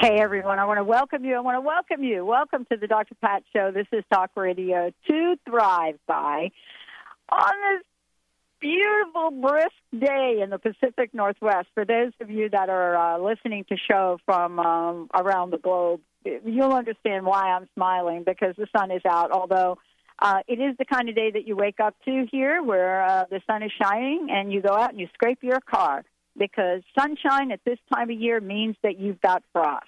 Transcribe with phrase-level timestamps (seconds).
[0.00, 1.34] Hey everyone, I want to welcome you.
[1.34, 2.24] I want to welcome you.
[2.24, 3.16] Welcome to the Dr.
[3.20, 3.72] Pat Show.
[3.72, 6.52] This is Talk Radio to Thrive by.
[7.30, 7.84] On this
[8.60, 13.64] beautiful, brisk day in the Pacific Northwest, for those of you that are uh, listening
[13.70, 18.92] to show from um, around the globe, you'll understand why I'm smiling because the sun
[18.92, 19.32] is out.
[19.32, 19.78] Although
[20.20, 23.24] uh, it is the kind of day that you wake up to here, where uh,
[23.28, 26.04] the sun is shining, and you go out and you scrape your car
[26.38, 29.86] because sunshine at this time of year means that you've got frost.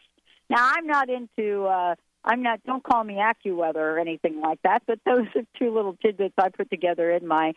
[0.48, 4.82] Now, I'm not into, uh, I'm not, don't call me AccuWeather or anything like that,
[4.86, 7.52] but those are two little tidbits I put together in my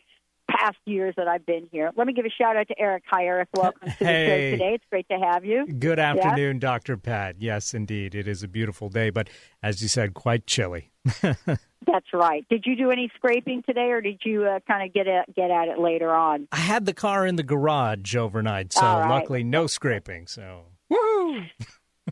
[0.50, 1.92] past years that I've been here.
[1.96, 3.04] Let me give a shout out to Eric.
[3.10, 3.50] Hi, Eric.
[3.54, 4.06] Welcome to hey.
[4.06, 4.74] the show today.
[4.76, 5.66] It's great to have you.
[5.66, 6.60] Good afternoon, yeah?
[6.60, 6.98] Dr.
[6.98, 7.38] Pat.
[7.40, 8.14] Yes, indeed.
[8.16, 9.30] It is a beautiful day, but
[9.62, 10.92] as you said, quite chilly.
[11.86, 12.46] That's right.
[12.50, 15.52] Did you do any scraping today, or did you uh, kind of get at, get
[15.52, 16.48] at it later on?
[16.52, 19.10] I had the car in the garage overnight, so right.
[19.10, 20.28] luckily no scraping.
[20.28, 20.64] So!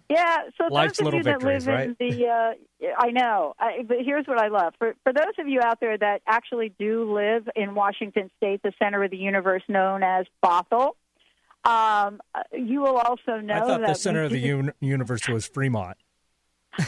[0.09, 1.87] Yeah, so Life's those of you that victories, live right?
[1.87, 5.47] in the, uh, I know, I, but here's what I love for for those of
[5.47, 9.63] you out there that actually do live in Washington State, the center of the universe,
[9.67, 10.91] known as Bothell.
[11.63, 12.21] Um,
[12.51, 15.97] you will also know I thought that the center of the un- universe was Fremont.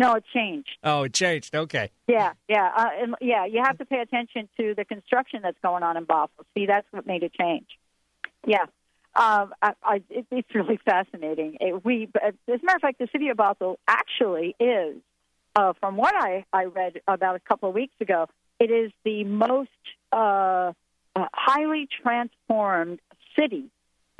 [0.00, 0.70] no, it changed.
[0.82, 1.54] Oh, it changed.
[1.54, 1.90] Okay.
[2.08, 3.44] Yeah, yeah, uh, and, yeah.
[3.44, 6.28] You have to pay attention to the construction that's going on in Bothell.
[6.56, 7.66] See, that's what made it change.
[8.46, 8.62] Yeah.
[9.14, 11.58] Um, I, I, it, it's really fascinating.
[11.60, 14.96] It, we, as a matter of fact, the city of Bothell actually is,
[15.54, 18.26] uh, from what I, I read about a couple of weeks ago,
[18.58, 19.68] it is the most
[20.12, 20.72] uh,
[21.14, 23.00] uh, highly transformed
[23.38, 23.66] city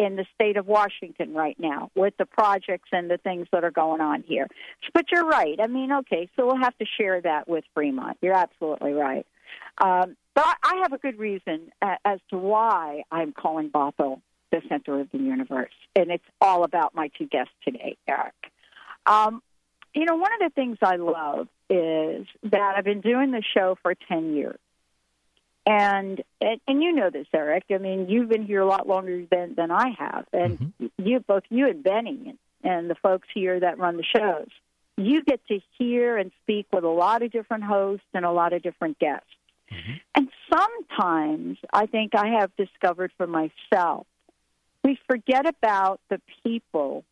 [0.01, 3.71] in the state of Washington right now with the projects and the things that are
[3.71, 4.49] going on here.
[4.95, 5.61] But you're right.
[5.61, 8.17] I mean, okay, so we'll have to share that with Fremont.
[8.23, 9.27] You're absolutely right.
[9.77, 15.01] Um, but I have a good reason as to why I'm calling Bothell the center
[15.01, 15.75] of the universe.
[15.95, 18.33] And it's all about my two guests today, Eric.
[19.05, 19.43] Um,
[19.93, 23.77] you know, one of the things I love is that I've been doing the show
[23.83, 24.59] for 10 years.
[25.67, 27.65] And, and and you know this, Eric.
[27.71, 30.87] I mean, you've been here a lot longer than than I have, and mm-hmm.
[30.97, 32.35] you both you and Benny
[32.65, 34.49] and, the folks here that run the shows.
[34.97, 38.53] You get to hear and speak with a lot of different hosts and a lot
[38.53, 39.27] of different guests.
[39.71, 39.93] Mm-hmm.
[40.15, 44.07] And sometimes I think I have discovered for myself
[44.85, 47.05] we forget about the people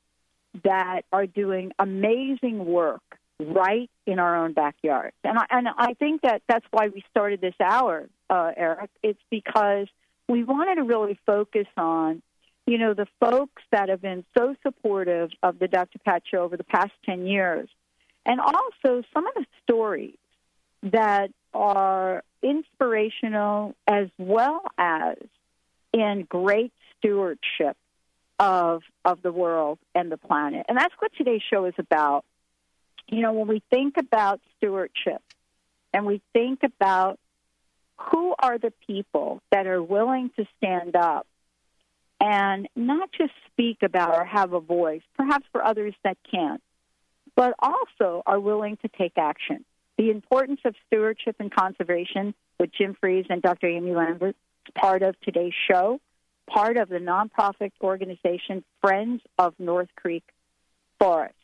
[0.64, 3.02] that are doing amazing work
[3.38, 5.12] right in our own backyard.
[5.22, 8.88] And I, and I think that that's why we started this hour, uh, Eric.
[9.02, 9.86] It's because
[10.26, 12.22] we wanted to really focus on,
[12.66, 15.98] you know, the folks that have been so supportive of the Dr.
[15.98, 17.68] Pat Show over the past 10 years.
[18.24, 20.16] And also some of the stories
[20.84, 25.18] that are inspirational as well as
[25.92, 27.76] in great stewardship
[28.38, 30.64] of of the world and the planet.
[30.68, 32.24] And that's what today's show is about.
[33.08, 35.22] You know, when we think about stewardship
[35.92, 37.18] and we think about
[37.96, 41.26] who are the people that are willing to stand up
[42.20, 46.62] and not just speak about or have a voice, perhaps for others that can't,
[47.34, 49.64] but also are willing to take action.
[49.96, 53.68] The importance of stewardship and conservation with Jim Freese and Dr.
[53.68, 54.36] Amy Lambert
[54.66, 56.00] is part of today's show
[56.48, 60.24] part of the nonprofit organization Friends of North Creek
[60.98, 61.34] Forest.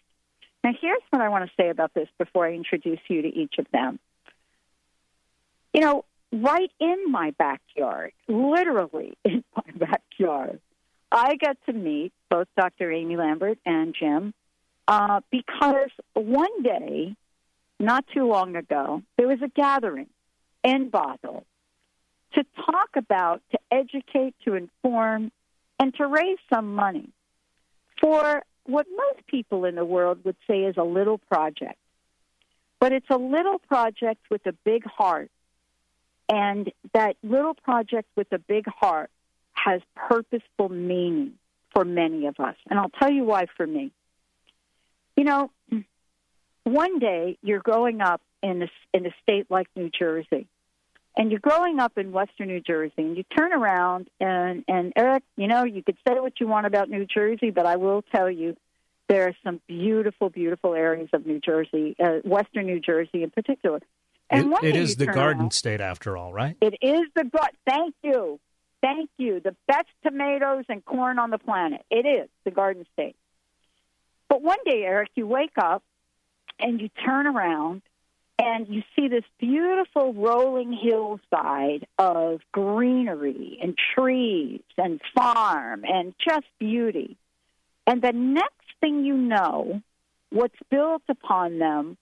[0.65, 3.57] Now, here's what I want to say about this before I introduce you to each
[3.59, 3.99] of them.
[5.75, 10.61] You know, right in my backyard, literally in my backyard,
[11.13, 12.91] I got to meet both Dr.
[12.91, 14.33] Amy Lambert and Jim
[14.89, 17.15] uh, because one day,
[17.79, 20.09] not too long ago, there was a gathering
[20.63, 21.45] in Bothell
[22.35, 25.31] to talk about, to educate, to inform
[25.79, 27.11] and to raise some money
[28.01, 31.79] for what most people in the world would say is a little project.
[32.81, 35.31] But it's a little project with a big heart.
[36.29, 39.11] And that little project with a big heart
[39.53, 41.35] has purposeful meaning
[41.75, 42.57] for many of us.
[42.69, 43.93] And I'll tell you why for me.
[45.17, 45.51] You know,
[46.65, 50.47] one day you're growing up in a, in a state like New Jersey,
[51.17, 55.23] and you're growing up in Western New Jersey, and you turn around and and Eric,
[55.37, 58.31] you know, you could say what you want about New Jersey, but I will tell
[58.31, 58.57] you,
[59.09, 63.81] there are some beautiful, beautiful areas of New Jersey, uh, Western New Jersey in particular.
[64.31, 66.57] And it, it is the Garden around, State, after all, right?
[66.61, 67.31] It is the
[67.67, 68.41] Thank you,
[68.83, 69.41] thank you.
[69.41, 71.83] The best tomatoes and corn on the planet.
[71.91, 73.17] It is the Garden State.
[74.29, 75.83] But one day, Eric, you wake up
[76.59, 77.83] and you turn around
[78.39, 86.47] and you see this beautiful rolling hillside of greenery and trees and farm and just
[86.59, 87.17] beauty.
[87.87, 89.83] And the next thing you know,
[90.31, 91.97] what's built upon them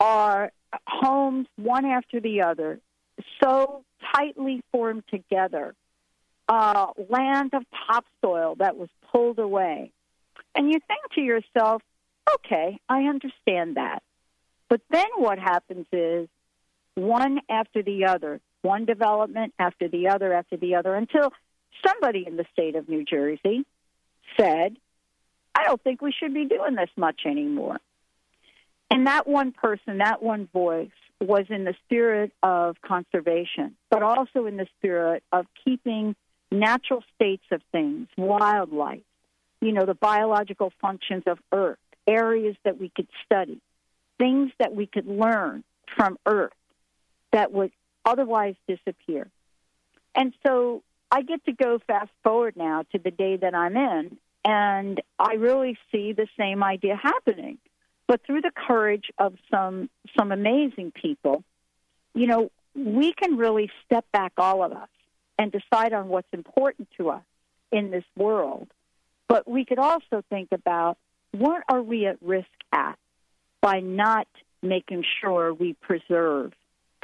[0.00, 0.50] are
[0.86, 2.80] homes one after the other,
[3.42, 3.84] so
[4.14, 5.74] tightly formed together,
[6.48, 9.90] uh, land of topsoil that was pulled away.
[10.54, 11.82] And you think to yourself,
[12.34, 14.02] okay, I understand that.
[14.68, 16.28] But then what happens is
[16.94, 21.32] one after the other, one development after the other after the other, until
[21.86, 23.64] somebody in the state of New Jersey
[24.38, 24.76] said,
[25.54, 27.78] I don't think we should be doing this much anymore.
[28.90, 30.90] And that one person, that one voice,
[31.20, 36.14] was in the spirit of conservation, but also in the spirit of keeping
[36.50, 39.02] natural states of things, wildlife,
[39.60, 43.60] you know, the biological functions of Earth, areas that we could study,
[44.18, 45.64] things that we could learn
[45.96, 46.52] from Earth
[47.32, 47.72] that would
[48.04, 49.28] otherwise disappear.
[50.14, 54.16] And so I get to go fast forward now to the day that I'm in,
[54.44, 57.58] and I really see the same idea happening.
[58.06, 61.42] But through the courage of some some amazing people,
[62.14, 64.88] you know, we can really step back all of us
[65.38, 67.24] and decide on what's important to us
[67.72, 68.68] in this world.
[69.28, 70.96] But we could also think about
[71.32, 72.98] what are we at risk at
[73.66, 74.28] by not
[74.62, 76.52] making sure we preserve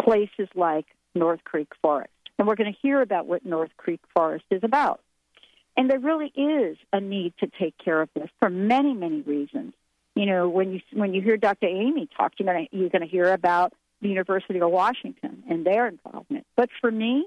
[0.00, 2.12] places like North Creek Forest.
[2.38, 5.00] And we're going to hear about what North Creek Forest is about.
[5.76, 9.74] And there really is a need to take care of this for many, many reasons.
[10.14, 11.66] You know, when you when you hear Dr.
[11.66, 15.88] Amy talk, you're going you're going to hear about the University of Washington and their
[15.88, 16.46] involvement.
[16.54, 17.26] But for me,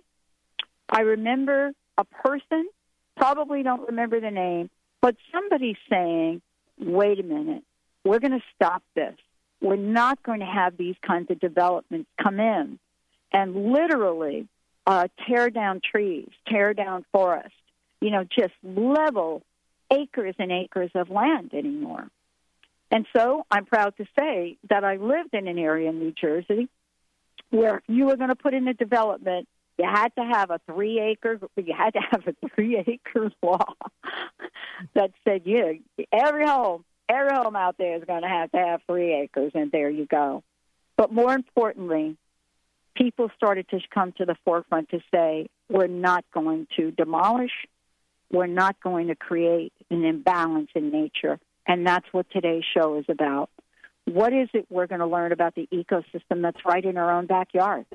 [0.87, 2.69] I remember a person,
[3.17, 4.69] probably don't remember the name,
[5.01, 6.41] but somebody saying,
[6.79, 7.63] wait a minute,
[8.05, 9.15] we're going to stop this.
[9.61, 12.79] We're not going to have these kinds of developments come in
[13.31, 14.47] and literally
[14.85, 17.51] uh, tear down trees, tear down forests,
[18.01, 19.41] you know, just level
[19.91, 22.07] acres and acres of land anymore.
[22.91, 26.69] And so I'm proud to say that I lived in an area in New Jersey
[27.49, 29.47] where if you were going to put in a development
[29.77, 33.65] you had to have a three acre you had to have a three acre law
[34.93, 38.57] that said you know, every home every home out there is going to have to
[38.57, 40.43] have three acres and there you go.
[40.97, 42.17] But more importantly
[42.95, 47.51] people started to come to the forefront to say we're not going to demolish.
[48.31, 51.39] We're not going to create an imbalance in nature.
[51.67, 53.49] And that's what today's show is about.
[54.05, 57.25] What is it we're going to learn about the ecosystem that's right in our own
[57.25, 57.85] backyard?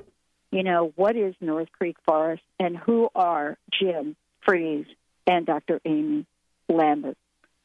[0.51, 2.43] You know, what is North Creek Forest?
[2.59, 4.15] And who are Jim
[4.45, 4.87] Freese
[5.25, 5.79] and Dr.
[5.85, 6.25] Amy
[6.67, 7.17] Lambert.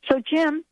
[0.08, 0.64] So, Jim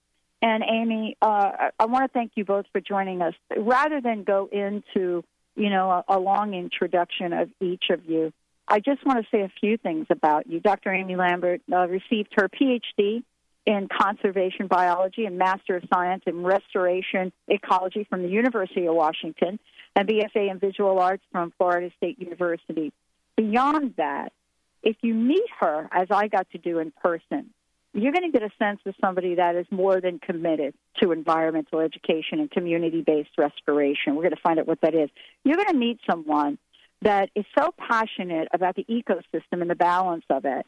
[0.45, 3.33] and Amy, uh, I want to thank you both for joining us.
[3.57, 5.25] Rather than go into,
[5.57, 8.31] you know, a, a long introduction of each of you,
[8.69, 10.61] I just want to say a few things about you.
[10.61, 10.93] Dr.
[10.93, 13.23] Amy Lambert uh, received her PhD
[13.65, 19.59] in conservation biology and Master of Science in restoration ecology from the University of Washington
[19.97, 22.93] and BFA in visual arts from Florida State University.
[23.39, 24.35] Beyond that,
[24.83, 27.49] if you meet her, as I got to do in person,
[27.95, 31.81] you're going to get a sense of somebody that is more than committed to environmental
[31.81, 34.17] education and community based restoration.
[34.17, 35.11] We're going to find out what that is.
[35.45, 36.59] You're going to meet someone
[37.03, 40.67] that is so passionate about the ecosystem and the balance of it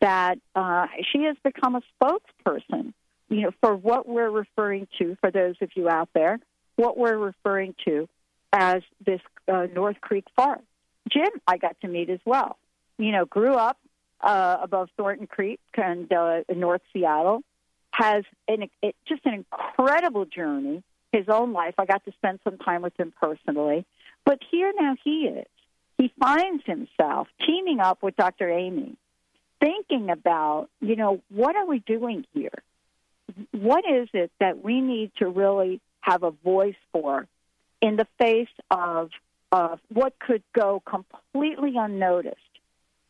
[0.00, 2.92] that uh, she has become a spokesperson,
[3.28, 6.38] you know, for what we're referring to, for those of you out there,
[6.76, 8.08] what we're referring to
[8.52, 9.20] as this
[9.52, 10.64] uh, North Creek Forest.
[11.10, 12.56] Jim, I got to meet as well.
[12.98, 13.78] You know, grew up
[14.20, 17.42] uh, above Thornton Creek and uh, North Seattle.
[17.90, 20.82] Has an, it, just an incredible journey.
[21.10, 21.74] His own life.
[21.78, 23.86] I got to spend some time with him personally.
[24.26, 25.46] But here now he is.
[25.96, 28.50] He finds himself teaming up with Dr.
[28.50, 28.96] Amy
[29.60, 32.62] thinking about, you know, what are we doing here?
[33.52, 37.26] What is it that we need to really have a voice for
[37.80, 39.10] in the face of
[39.50, 42.36] of what could go completely unnoticed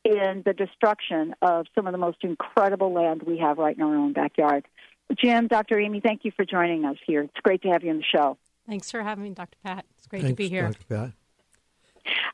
[0.09, 3.95] in the destruction of some of the most incredible land we have right in our
[3.95, 4.67] own backyard.
[5.15, 5.79] Jim, Dr.
[5.79, 7.23] Amy, thank you for joining us here.
[7.23, 8.39] It's great to have you on the show.
[8.67, 9.57] Thanks for having me, Dr.
[9.63, 9.85] Pat.
[9.99, 10.63] It's great Thanks, to be here.
[10.63, 10.85] Dr.
[10.89, 11.13] Pat.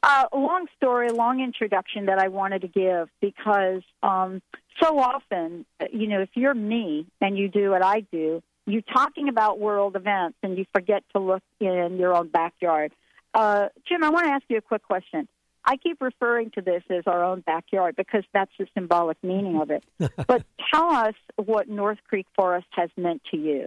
[0.04, 4.40] Uh, long story, long introduction that I wanted to give because um,
[4.80, 9.28] so often, you know, if you're me and you do what I do, you're talking
[9.28, 12.92] about world events and you forget to look in your own backyard.
[13.34, 15.28] Uh, Jim, I want to ask you a quick question.
[15.66, 19.70] I keep referring to this as our own backyard because that's the symbolic meaning of
[19.70, 19.84] it.
[20.26, 23.66] but tell us what North Creek Forest has meant to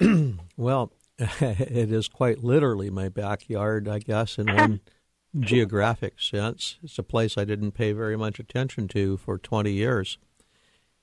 [0.00, 0.38] you.
[0.56, 4.80] well, it is quite literally my backyard, I guess, in one
[5.40, 6.78] geographic sense.
[6.82, 10.18] It's a place I didn't pay very much attention to for 20 years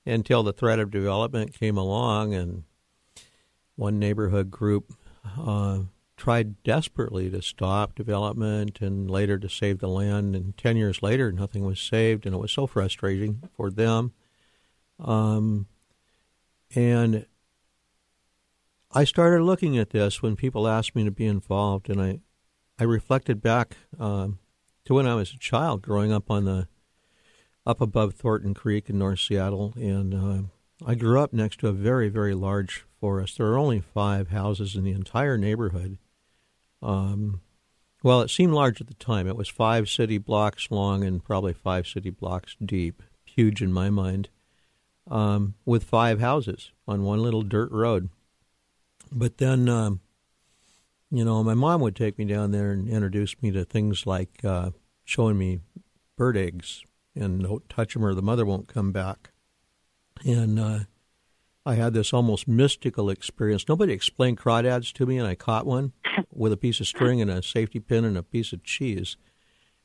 [0.04, 2.64] until the threat of development came along and
[3.76, 4.92] one neighborhood group
[5.38, 5.80] uh,
[6.18, 10.36] tried desperately to stop development and later to save the land.
[10.36, 14.12] And 10 years later, nothing was saved, and it was so frustrating for them.
[14.98, 15.66] Um,
[16.74, 17.24] and
[18.90, 22.20] I started looking at this when people asked me to be involved, and I,
[22.78, 24.38] I reflected back um,
[24.84, 26.68] to when I was a child, growing up on the
[27.64, 30.42] up above Thornton Creek in North Seattle, and uh,
[30.86, 33.36] I grew up next to a very, very large forest.
[33.36, 35.98] There are only five houses in the entire neighborhood,
[36.82, 37.40] um,
[38.02, 39.26] well, it seemed large at the time.
[39.26, 43.90] It was five city blocks long and probably five city blocks deep, huge in my
[43.90, 44.28] mind,
[45.10, 48.10] um, with five houses on one little dirt road.
[49.10, 50.00] But then, um,
[51.10, 54.44] you know, my mom would take me down there and introduce me to things like
[54.44, 54.70] uh,
[55.04, 55.60] showing me
[56.16, 59.30] bird eggs and don't touch them or the mother won't come back.
[60.24, 60.78] And uh,
[61.68, 63.68] I had this almost mystical experience.
[63.68, 65.92] Nobody explained crawdads to me, and I caught one
[66.32, 69.18] with a piece of string and a safety pin and a piece of cheese.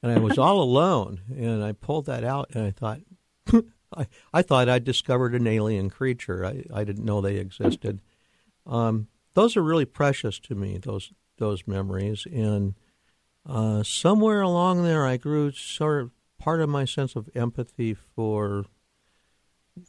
[0.02, 3.02] And I was all alone, and I pulled that out, and I thought,
[3.98, 6.46] I, I thought I'd discovered an alien creature.
[6.46, 8.00] I, I didn't know they existed.
[8.66, 10.78] Um, those are really precious to me.
[10.78, 12.76] Those those memories, and
[13.46, 18.68] uh, somewhere along there, I grew sort of part of my sense of empathy for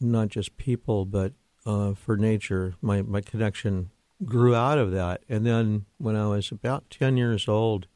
[0.01, 1.35] not just people, but
[1.67, 2.75] uh, for nature.
[2.81, 3.91] My my connection
[4.25, 7.87] grew out of that, and then when I was about ten years old,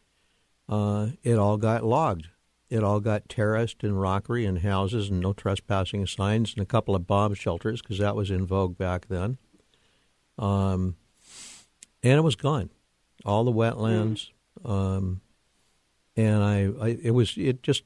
[0.68, 2.28] uh, it all got logged.
[2.70, 6.94] It all got terraced and rockery and houses and no trespassing signs and a couple
[6.94, 9.38] of bomb shelters because that was in vogue back then.
[10.37, 10.96] Um,
[12.02, 12.68] and it was gone,
[13.25, 14.30] all the wetlands.
[14.64, 15.22] Um,
[16.14, 17.84] and I, I, it was, it just,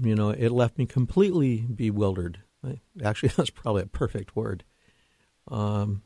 [0.00, 2.38] you know, it left me completely bewildered.
[2.64, 4.62] I, actually, that's probably a perfect word.
[5.50, 6.02] Um,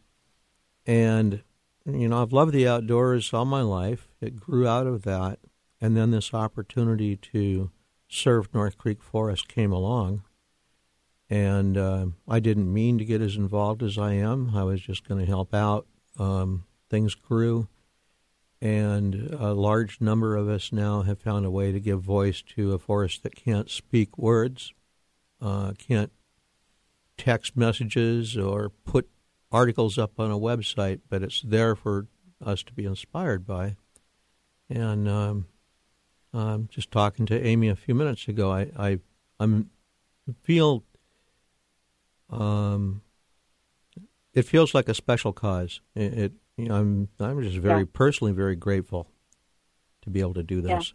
[0.87, 1.43] and,
[1.85, 4.09] you know, I've loved the outdoors all my life.
[4.21, 5.39] It grew out of that.
[5.81, 7.71] And then this opportunity to
[8.09, 10.23] serve North Creek Forest came along.
[11.29, 14.53] And uh, I didn't mean to get as involved as I am.
[14.55, 15.87] I was just going to help out.
[16.19, 17.69] Um, things grew.
[18.61, 22.73] And a large number of us now have found a way to give voice to
[22.73, 24.73] a forest that can't speak words,
[25.41, 26.13] uh, can't
[27.19, 29.09] text messages or put
[29.55, 32.09] articles up on a website, but it's there for
[32.45, 33.77] us to be inspired by.
[34.69, 35.47] And um,
[36.33, 38.99] um, just talking to Amy a few minutes ago, I, I
[39.39, 39.71] I'm
[40.43, 40.83] feel
[42.31, 43.03] um,
[44.33, 45.81] it feels like a special cause.
[45.95, 47.89] It, it you know, I'm I'm just very yeah.
[47.93, 49.09] personally very grateful
[50.03, 50.95] to be able to do this.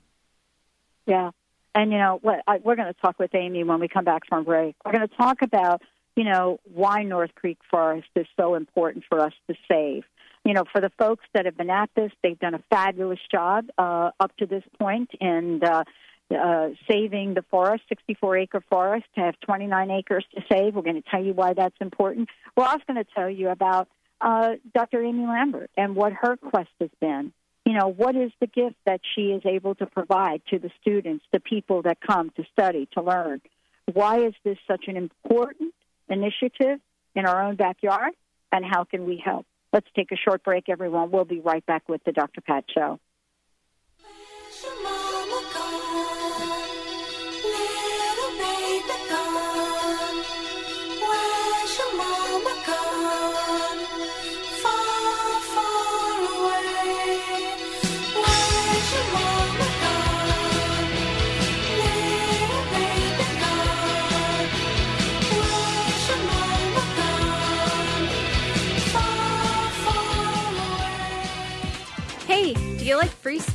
[1.05, 1.31] Yeah, yeah.
[1.75, 2.41] and you know what?
[2.45, 4.75] I, we're going to talk with Amy when we come back from break.
[4.83, 5.81] We're going to talk about
[6.19, 10.03] you know, why North Creek Forest is so important for us to save.
[10.43, 13.67] You know, for the folks that have been at this, they've done a fabulous job
[13.77, 15.85] uh, up to this point in uh,
[16.37, 20.75] uh, saving the forest, 64 acre forest, to have 29 acres to save.
[20.75, 22.27] We're going to tell you why that's important.
[22.57, 23.87] We're also going to tell you about
[24.19, 25.01] uh, Dr.
[25.01, 27.31] Amy Lambert and what her quest has been.
[27.65, 31.23] You know, what is the gift that she is able to provide to the students,
[31.31, 33.39] the people that come to study, to learn?
[33.93, 35.73] Why is this such an important
[36.09, 36.79] initiative
[37.15, 38.13] in our own backyard,
[38.51, 39.45] and how can we help?
[39.71, 41.11] Let's take a short break, everyone.
[41.11, 42.41] We'll be right back with the Dr.
[42.41, 42.99] Pat Show.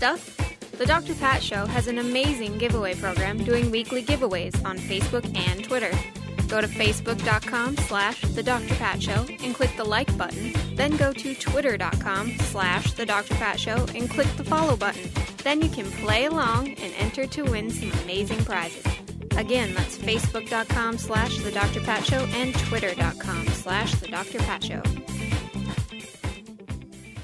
[0.04, 0.70] Stuff?
[0.73, 1.14] The Dr.
[1.14, 5.92] Pat Show has an amazing giveaway program doing weekly giveaways on Facebook and Twitter.
[6.46, 8.75] Go to facebook.com slash the Dr.
[8.75, 10.52] Pat Show and click the like button.
[10.75, 13.34] Then go to twitter.com slash the Dr.
[13.37, 15.11] Pat Show and click the follow button.
[15.42, 18.84] Then you can play along and enter to win some amazing prizes.
[19.38, 21.80] Again, that's facebook.com slash the Dr.
[21.80, 24.38] Pat Show and twitter.com slash the Dr.
[24.40, 24.82] Pat Show.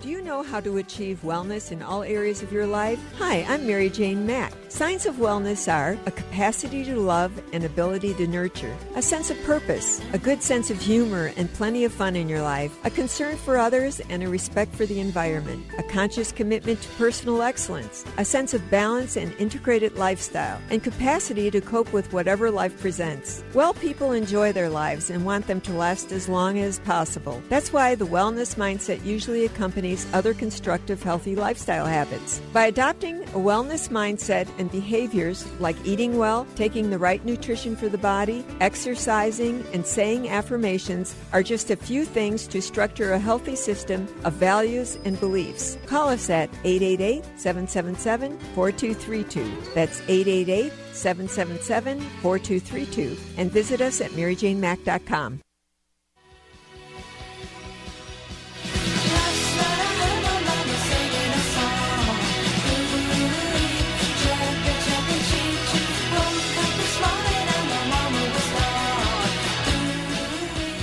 [0.00, 3.00] Do you know how to achieve wellness in all areas of your life?
[3.16, 4.52] Hi, I'm Mary Jane Mack.
[4.68, 9.42] Signs of wellness are a capacity to love and ability to nurture, a sense of
[9.42, 13.36] purpose, a good sense of humor and plenty of fun in your life, a concern
[13.36, 18.24] for others and a respect for the environment, a conscious commitment to personal excellence, a
[18.24, 23.42] sense of balance and integrated lifestyle, and capacity to cope with whatever life presents.
[23.52, 27.42] Well people enjoy their lives and want them to last as long as possible.
[27.48, 32.40] That's why the wellness mindset usually accompanies other constructive, healthy lifestyle habits.
[32.52, 37.88] By adopting a wellness mindset and behaviors like eating well, taking the right nutrition for
[37.88, 43.56] the body, exercising, and saying affirmations are just a few things to structure a healthy
[43.56, 45.78] system of values and beliefs.
[45.86, 49.72] Call us at 888 777 4232.
[49.74, 53.16] That's 888 777 4232.
[53.36, 55.40] And visit us at MaryJaneMack.com.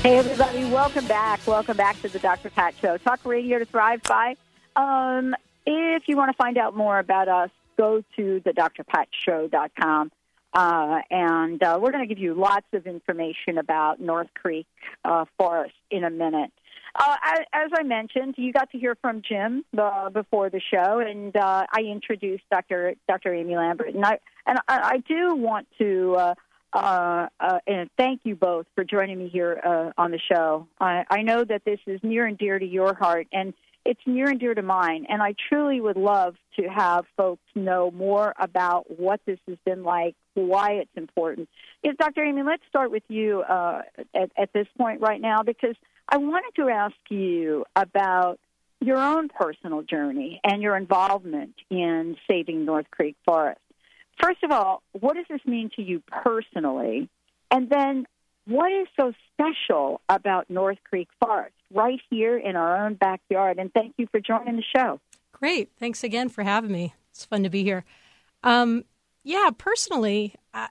[0.06, 1.40] Hey, everybody, welcome back.
[1.48, 2.52] Welcome back to the Dr.
[2.52, 2.98] Pat Show.
[2.98, 4.36] Talk radio to thrive by.
[4.76, 5.34] Um,
[5.66, 10.12] if you want to find out more about us, go to the drpatshow.com.
[10.54, 14.68] Uh, and uh, we're going to give you lots of information about North Creek
[15.04, 16.52] uh, Forest in a minute.
[16.94, 17.16] Uh,
[17.52, 21.66] as I mentioned, you got to hear from Jim uh, before the show, and uh,
[21.76, 22.94] I introduced Dr.
[23.08, 23.34] Dr.
[23.34, 26.36] Amy Lambert, and I and I, I do want to
[26.76, 30.68] uh, uh, and thank you both for joining me here uh, on the show.
[30.80, 33.54] I, I know that this is near and dear to your heart, and
[33.86, 35.06] it's near and dear to mine.
[35.08, 39.84] And I truly would love to have folks know more about what this has been
[39.84, 41.48] like, why it's important.
[41.82, 42.26] Is Dr.
[42.26, 43.84] Amy, let's start with you uh,
[44.14, 45.76] at, at this point right now, because
[46.10, 48.38] I wanted to ask you about
[48.82, 53.62] your own personal journey and your involvement in saving North Creek Forest.
[54.22, 57.10] First of all, what does this mean to you personally?
[57.52, 58.06] And then,
[58.48, 63.58] what is so special about North Creek Forest right here in our own backyard?
[63.58, 65.00] And thank you for joining the show.
[65.32, 65.72] Great.
[65.78, 66.94] Thanks again for having me.
[67.12, 67.84] It's fun to be here.
[68.44, 68.86] Um,
[69.24, 70.70] yeah, personally, I,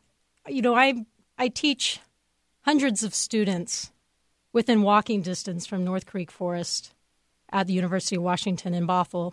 [0.49, 1.05] you know, I
[1.37, 2.01] I teach
[2.63, 3.93] hundreds of students
[4.53, 6.95] within walking distance from North Creek Forest
[7.51, 9.33] at the University of Washington in Bothell.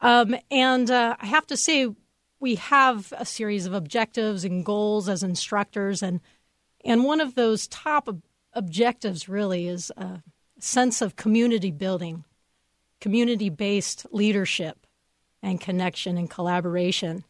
[0.00, 1.94] Um, and uh, I have to say,
[2.40, 6.20] we have a series of objectives and goals as instructors, and
[6.84, 8.22] and one of those top ob-
[8.54, 10.22] objectives really is a
[10.58, 12.24] sense of community building,
[13.00, 14.86] community based leadership,
[15.42, 17.24] and connection and collaboration.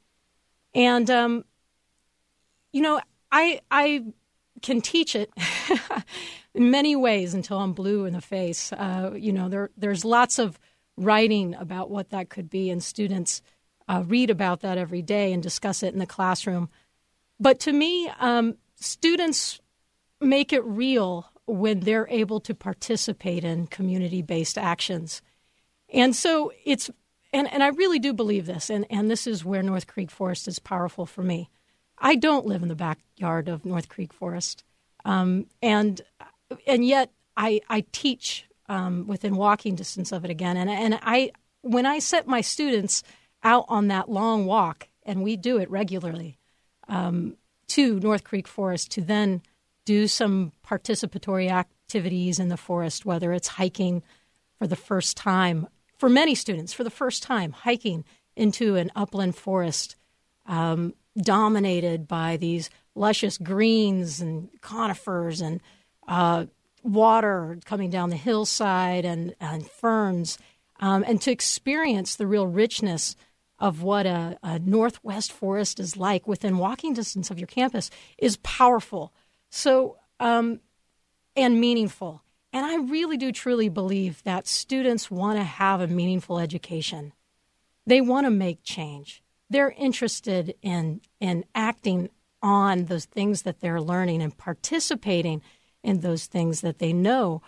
[0.74, 1.44] And um,
[2.72, 3.00] you know,
[3.32, 4.04] I I
[4.62, 5.32] can teach it
[6.54, 8.72] in many ways until I'm blue in the face.
[8.72, 10.58] Uh, you know, there there's lots of
[10.96, 13.42] writing about what that could be, and students
[13.90, 16.68] uh, read about that every day and discuss it in the classroom.
[17.40, 19.60] But to me, um, students
[20.20, 25.22] make it real when they're able to participate in community based actions.
[25.92, 26.88] And so it's,
[27.32, 30.46] and, and I really do believe this, and, and this is where North Creek Forest
[30.46, 31.50] is powerful for me.
[31.98, 34.62] I don't live in the backyard of North Creek Forest.
[35.04, 36.00] Um, and,
[36.64, 40.56] and yet I, I teach um, within walking distance of it again.
[40.56, 43.02] And, and I, when I set my students
[43.42, 46.38] out on that long walk, and we do it regularly,
[46.88, 47.36] um,
[47.68, 49.42] to North Creek Forest to then
[49.84, 54.02] do some participatory activities in the forest, whether it's hiking
[54.58, 55.66] for the first time,
[55.98, 58.04] for many students, for the first time, hiking
[58.36, 59.96] into an upland forest
[60.46, 65.60] um, dominated by these luscious greens and conifers and
[66.08, 66.44] uh,
[66.82, 70.38] water coming down the hillside and, and ferns,
[70.80, 73.16] um, and to experience the real richness
[73.60, 78.38] of what a, a, northwest forest is like within walking distance of your campus is
[78.38, 79.12] powerful.
[79.50, 80.60] So, um,
[81.36, 82.22] and meaningful.
[82.52, 87.12] And I really do truly believe that students want to have a meaningful education.
[87.86, 89.22] They want to make change.
[89.48, 92.10] They're interested in in acting
[92.42, 95.42] on those things that they're learning and participating
[95.82, 97.42] in those things that they know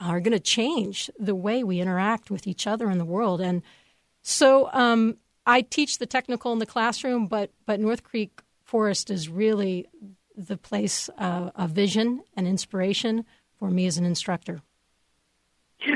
[0.00, 3.40] are going to change the way we interact with each other in the world.
[3.40, 3.62] And
[4.22, 5.16] so um,
[5.46, 9.86] I teach the technical in the classroom, but but North Creek Forest is really
[10.36, 13.24] the place of vision and inspiration
[13.58, 14.60] for me as an instructor.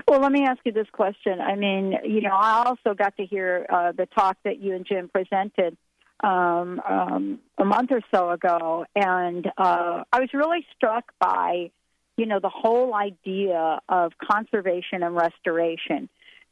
[0.06, 1.40] Well, let me ask you this question.
[1.40, 4.86] I mean, you know, I also got to hear uh, the talk that you and
[4.86, 5.76] Jim presented
[6.22, 11.70] um, um, a month or so ago, and uh, I was really struck by,
[12.16, 16.08] you know, the whole idea of conservation and restoration.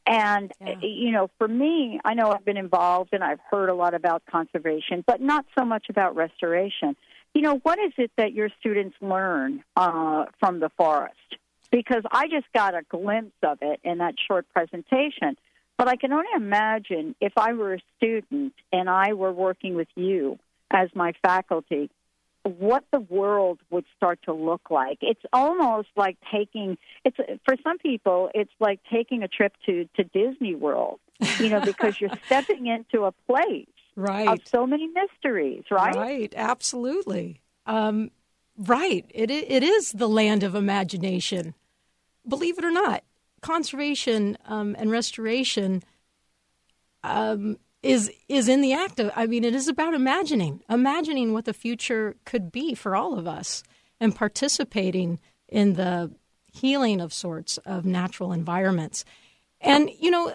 [0.09, 0.73] And, yeah.
[0.81, 4.23] you know, for me, I know I've been involved and I've heard a lot about
[4.25, 6.95] conservation, but not so much about restoration.
[7.35, 11.15] You know, what is it that your students learn uh, from the forest?
[11.71, 15.37] Because I just got a glimpse of it in that short presentation.
[15.77, 19.89] But I can only imagine if I were a student and I were working with
[19.95, 20.39] you
[20.71, 21.91] as my faculty,
[22.49, 24.97] what the world would start to look like.
[25.01, 30.03] It's almost like taking it's for some people it's like taking a trip to to
[30.03, 30.99] Disney World,
[31.39, 34.27] you know, because you're stepping into a place right.
[34.27, 35.95] of so many mysteries, right?
[35.95, 37.41] Right, absolutely.
[37.65, 38.11] Um,
[38.57, 39.05] right.
[39.13, 41.55] It it is the land of imagination.
[42.27, 43.03] Believe it or not,
[43.41, 45.83] conservation um, and restoration
[47.03, 51.45] um, is is in the act of I mean it is about imagining imagining what
[51.45, 53.63] the future could be for all of us
[53.99, 56.11] and participating in the
[56.51, 59.05] healing of sorts of natural environments.
[59.61, 60.33] And you know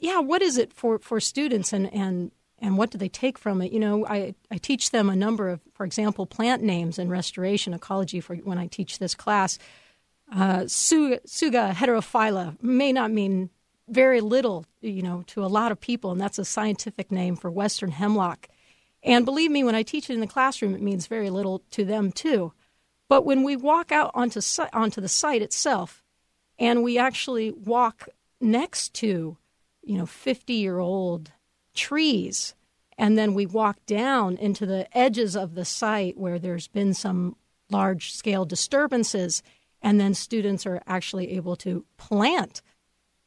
[0.00, 3.60] yeah what is it for for students and and and what do they take from
[3.62, 3.72] it?
[3.72, 7.74] You know I, I teach them a number of for example plant names and restoration
[7.74, 9.58] ecology for when I teach this class.
[10.32, 13.50] Uh, Tsuga, Tsuga heterophylla may not mean
[13.88, 17.50] very little, you know, to a lot of people, and that's a scientific name for
[17.50, 18.48] western hemlock.
[19.02, 21.84] And believe me, when I teach it in the classroom, it means very little to
[21.84, 22.52] them too.
[23.08, 24.40] But when we walk out onto
[24.72, 26.02] onto the site itself,
[26.58, 28.08] and we actually walk
[28.40, 29.36] next to,
[29.82, 31.32] you know, fifty-year-old
[31.74, 32.54] trees,
[32.96, 37.36] and then we walk down into the edges of the site where there's been some
[37.70, 39.42] large-scale disturbances,
[39.82, 42.62] and then students are actually able to plant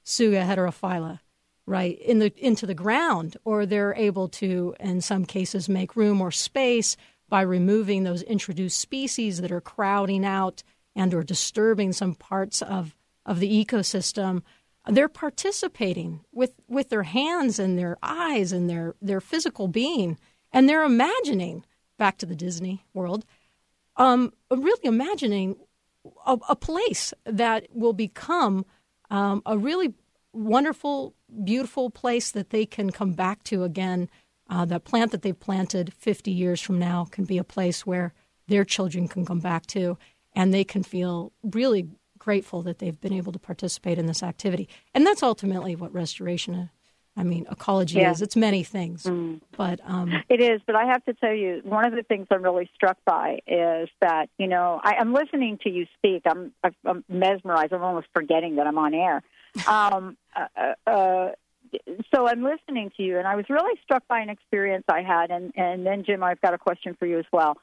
[0.06, 1.20] Tsuga heterophylla
[1.66, 6.22] right in the into the ground or they're able to in some cases make room
[6.22, 6.96] or space
[7.28, 10.62] by removing those introduced species that are crowding out
[10.96, 14.44] and or disturbing some parts of of the ecosystem.
[14.88, 20.20] They're participating with with their hands and their eyes and their their physical being
[20.52, 21.66] and they're imagining
[21.98, 23.26] back to the disney world
[23.98, 25.56] um, really imagining
[26.26, 28.66] a, a place that will become
[29.10, 29.94] um, a really
[30.34, 34.10] wonderful, beautiful place that they can come back to again.
[34.48, 38.14] Uh, that plant that they've planted 50 years from now can be a place where
[38.48, 39.98] their children can come back to
[40.36, 41.88] and they can feel really
[42.20, 44.70] grateful that they've been able to participate in this activity.
[44.94, 46.70] And that's ultimately what restoration,
[47.18, 48.12] I mean, ecology yeah.
[48.12, 48.22] is.
[48.22, 49.40] It's many things, mm.
[49.56, 50.62] but um, it is.
[50.66, 53.90] But I have to tell you, one of the things I'm really struck by is
[54.02, 56.24] that you know I, am listening to you speak.
[56.26, 56.52] I'm,
[56.86, 57.72] I'm mesmerized.
[57.72, 59.24] I'm almost forgetting that I'm on air.
[59.66, 61.32] Um, uh, uh, uh,
[62.14, 65.32] so I'm listening to you, and I was really struck by an experience I had,
[65.32, 67.58] and and then Jim, I've got a question for you as well.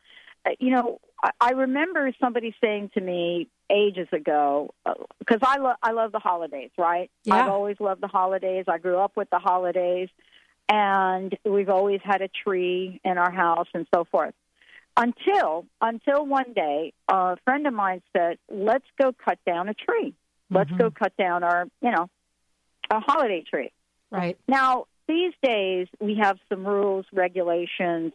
[0.45, 4.75] Uh, you know, I, I remember somebody saying to me ages ago,
[5.19, 7.11] because uh, I love I love the holidays, right?
[7.25, 7.35] Yeah.
[7.37, 8.65] I've always loved the holidays.
[8.69, 10.09] I grew up with the holidays,
[10.69, 14.35] and we've always had a tree in our house and so forth.
[14.97, 20.15] Until until one day, a friend of mine said, "Let's go cut down a tree.
[20.51, 20.79] Let's Mm-hmm.
[20.79, 22.11] go cut down our, you know,
[22.91, 23.73] a holiday tree."
[24.11, 24.37] Right.
[24.47, 28.13] Now, these days we have some rules, regulations,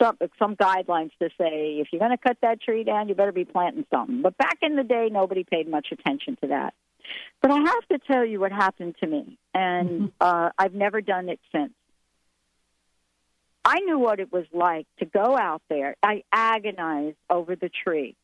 [0.00, 3.32] some some guidelines to say if you're going to cut that tree down, you better
[3.32, 4.22] be planting something.
[4.22, 6.74] But back in the day, nobody paid much attention to that.
[7.40, 11.28] But I have to tell you what happened to me, and uh, I've never done
[11.28, 11.72] it since.
[13.64, 15.96] I knew what it was like to go out there.
[16.02, 18.14] I agonized over the tree.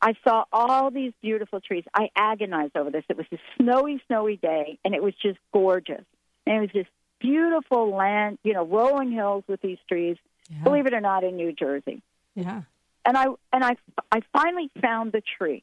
[0.00, 1.84] I saw all these beautiful trees.
[1.94, 3.04] I agonized over this.
[3.08, 6.04] It was a snowy, snowy day, and it was just gorgeous.
[6.46, 6.86] And it was this
[7.18, 10.16] beautiful land, you know, rolling hills with these trees.
[10.50, 10.62] Yeah.
[10.62, 12.02] Believe it or not, in New Jersey.
[12.34, 12.62] Yeah.
[13.04, 13.76] And I and I
[14.12, 15.62] I finally found the tree.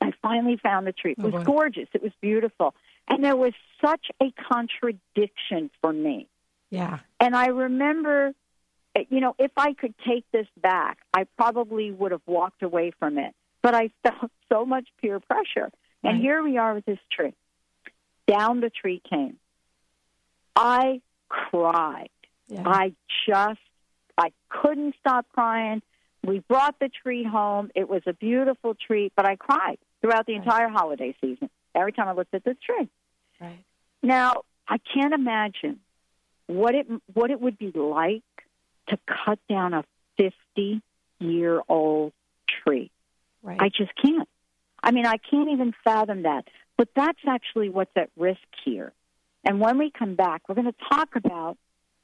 [0.00, 1.12] I finally found the tree.
[1.12, 1.44] It Oh, was boy.
[1.44, 1.88] gorgeous.
[1.92, 2.74] It was beautiful,
[3.08, 3.52] and there was
[3.84, 6.28] such a contradiction for me.
[6.70, 7.00] Yeah.
[7.18, 8.32] And I remember,
[8.94, 12.92] eh, you know, if I could take this back, I probably would have walked away
[12.98, 13.34] from it.
[13.62, 15.70] But I felt so much peer pressure.
[16.02, 16.20] And Right.
[16.22, 17.34] here we are with this tree.
[18.26, 19.38] Down the tree came.
[20.56, 22.08] I cried.
[22.48, 22.62] Yeah.
[22.66, 22.94] I
[23.28, 23.60] just,
[24.20, 25.82] I couldn't stop crying.
[26.24, 27.70] We brought the tree home.
[27.74, 30.42] It was a beautiful tree, but I cried throughout the Right.
[30.44, 31.48] entire holiday season.
[31.74, 32.88] Every time I looked at this tree.
[33.40, 33.64] Right.
[34.02, 35.80] Now, I can't imagine
[36.46, 38.22] what it what it would be like
[38.88, 39.84] to cut down a
[40.18, 40.82] 50
[41.20, 42.12] year old
[42.46, 42.90] tree.
[43.42, 43.60] Right.
[43.60, 44.28] I just can't.
[44.82, 46.48] I mean, I can't even fathom that.
[46.76, 48.92] But that's actually what's at risk here.
[49.44, 51.56] And when we come back, we're going to talk about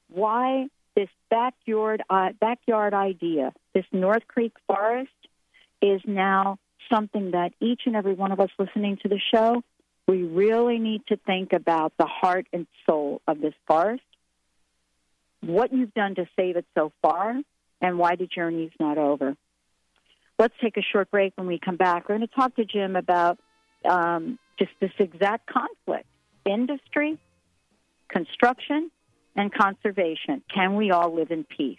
[0.09, 5.11] why this backyard uh, backyard idea, this North Creek forest,
[5.83, 6.59] is now
[6.91, 9.63] something that each and every one of us listening to the show,
[10.09, 14.03] we really need to think about the heart and soul of this forest,
[15.43, 17.35] what you've done to save it so far,
[17.81, 19.37] and why the journey is not over.
[20.39, 21.33] Let's take a short break.
[21.37, 23.39] When we come back, we're going to talk to Jim about
[23.89, 26.07] um, just this exact conflict
[26.45, 27.19] industry,
[28.09, 28.91] construction,
[29.37, 30.43] and conservation.
[30.53, 31.79] Can we all live in peace?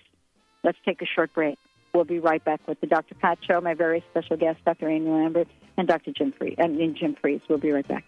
[0.64, 1.58] Let's take a short break.
[1.94, 3.16] We'll be right back with the Dr.
[3.16, 4.90] Pat Show, my very special guest, Dr.
[4.90, 6.12] Amy Lambert, and Dr.
[6.12, 6.56] Jim Freese.
[6.58, 7.42] And Jim Freese.
[7.50, 8.06] We'll be right back.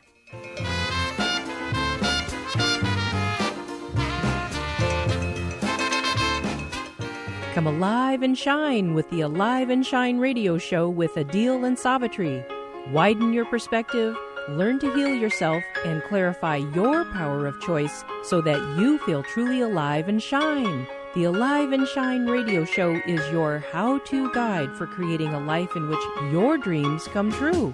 [7.54, 12.46] Come alive and shine with the Alive and Shine radio show with Adil and Savitri.
[12.92, 14.16] Widen your perspective,
[14.58, 19.62] learn to heal yourself, and clarify your power of choice so that you feel truly
[19.62, 20.86] alive and shine.
[21.16, 25.76] The Alive and Shine radio show is your how to guide for creating a life
[25.76, 26.00] in which
[26.32, 27.74] your dreams come true.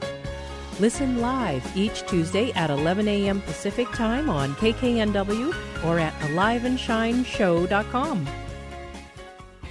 [0.79, 3.41] Listen live each Tuesday at 11 a.m.
[3.41, 8.27] Pacific Time on KKNW or at aliveandshineshow.com.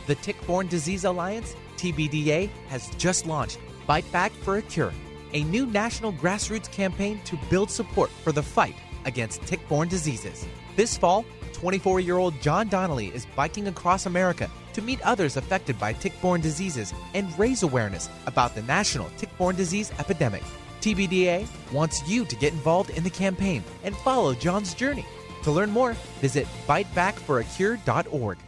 [0.06, 4.92] The Tick-Borne Disease Alliance, TBDA, has just launched Bite Back for a Cure,
[5.34, 10.46] a new national grassroots campaign to build support for the fight against tick-borne diseases.
[10.76, 16.40] This fall, 24-year-old John Donnelly is biking across America to meet others affected by tick-borne
[16.40, 20.42] diseases and raise awareness about the national tick-borne disease epidemic.
[20.80, 25.06] TBDA wants you to get involved in the campaign and follow John's journey.
[25.42, 28.38] To learn more, visit bitebackforacure.org.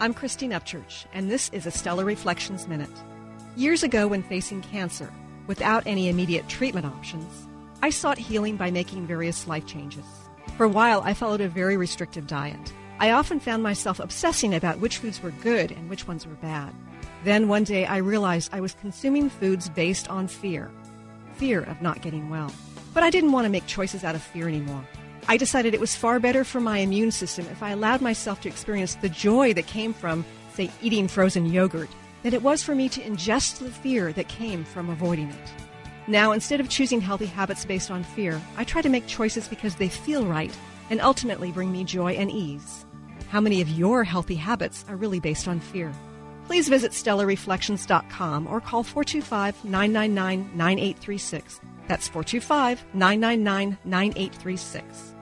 [0.00, 2.90] I'm Christine Upchurch, and this is a Stellar Reflections Minute.
[3.56, 5.12] Years ago, when facing cancer,
[5.46, 7.46] without any immediate treatment options,
[7.82, 10.04] I sought healing by making various life changes.
[10.56, 12.72] For a while, I followed a very restrictive diet.
[12.98, 16.74] I often found myself obsessing about which foods were good and which ones were bad.
[17.24, 20.70] Then one day, I realized I was consuming foods based on fear
[21.40, 22.52] fear of not getting well.
[22.92, 24.84] But I didn't want to make choices out of fear anymore.
[25.26, 28.48] I decided it was far better for my immune system if I allowed myself to
[28.48, 31.88] experience the joy that came from, say, eating frozen yogurt,
[32.22, 35.52] than it was for me to ingest the fear that came from avoiding it.
[36.06, 39.76] Now, instead of choosing healthy habits based on fear, I try to make choices because
[39.76, 40.56] they feel right
[40.90, 42.84] and ultimately bring me joy and ease.
[43.28, 45.92] How many of your healthy habits are really based on fear?
[46.46, 51.60] Please visit stellarreflections.com or call 425 999 9836.
[51.86, 55.14] That's 425 999 9836.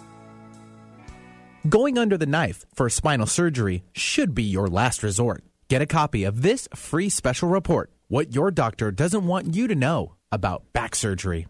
[1.69, 5.45] Going under the knife for spinal surgery should be your last resort.
[5.69, 9.75] Get a copy of this free special report What Your Doctor Doesn't Want You to
[9.75, 11.47] Know About Back Surgery.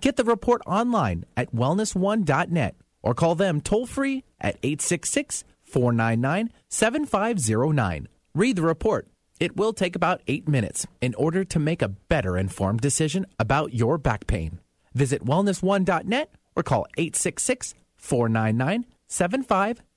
[0.00, 8.08] Get the report online at wellness1.net or call them toll free at 866 499 7509.
[8.34, 9.06] Read the report.
[9.38, 13.74] It will take about eight minutes in order to make a better informed decision about
[13.74, 14.60] your back pain.
[14.94, 18.86] Visit wellness1.net or call 866 499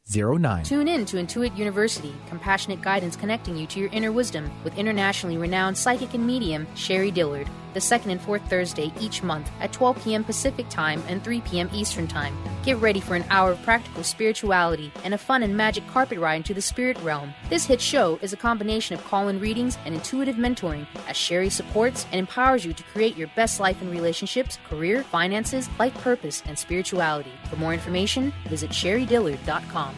[0.10, 0.64] 09.
[0.64, 5.38] Tune in to Intuit University, compassionate guidance connecting you to your inner wisdom with internationally
[5.38, 10.04] renowned psychic and medium Sherry Dillard, the second and fourth Thursday each month at 12
[10.04, 10.24] p.m.
[10.24, 11.70] Pacific Time and 3 p.m.
[11.74, 12.38] Eastern Time.
[12.64, 16.36] Get ready for an hour of practical spirituality and a fun and magic carpet ride
[16.36, 17.34] into the spirit realm.
[17.50, 21.50] This hit show is a combination of call in readings and intuitive mentoring as Sherry
[21.50, 26.44] supports and empowers you to create your best life in relationships, career, finances, life purpose,
[26.46, 27.32] and spirituality.
[27.50, 29.96] For more information, visit sherrydillard.com.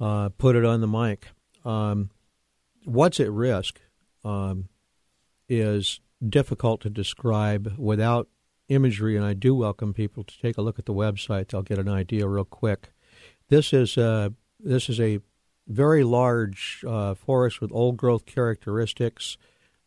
[0.00, 1.28] uh, put it on the mic.
[1.64, 2.10] Um,
[2.84, 3.80] what's at risk
[4.24, 4.68] um,
[5.48, 8.28] is difficult to describe without
[8.68, 11.48] imagery, and I do welcome people to take a look at the website.
[11.48, 12.92] They'll get an idea real quick.
[13.48, 15.20] This is a, this is a
[15.68, 19.36] very large uh, forest with old growth characteristics.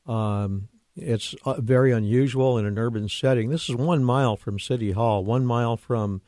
[0.06, 3.50] Um, it's uh, very unusual in an urban setting.
[3.50, 6.22] This is one mile from City Hall, one mile from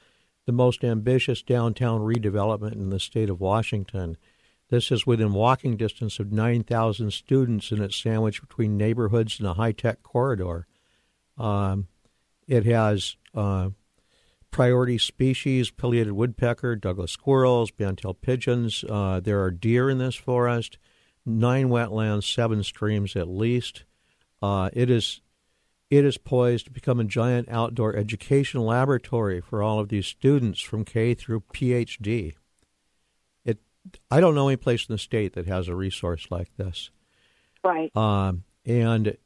[0.48, 4.18] the most ambitious downtown redevelopment in the state of Washington.
[4.70, 9.54] This is within walking distance of 9,000 students, and it's sandwiched between neighborhoods and a
[9.54, 10.66] high tech corridor.
[11.38, 11.88] Um,
[12.48, 13.72] it has uh,
[14.50, 18.86] priority species pileated woodpecker, Douglas squirrels, band-tail pigeons.
[18.90, 20.78] Uh, there are deer in this forest,
[21.26, 23.84] nine wetlands, seven streams at least.
[24.42, 25.20] Uh, it is
[25.90, 30.60] it is poised to become a giant outdoor education laboratory for all of these students
[30.60, 32.34] from K through PhD.
[33.46, 33.60] It
[34.12, 36.92] I don't know any place in the state that has a resource like this.
[37.64, 37.96] Right.
[37.96, 39.18] Um, and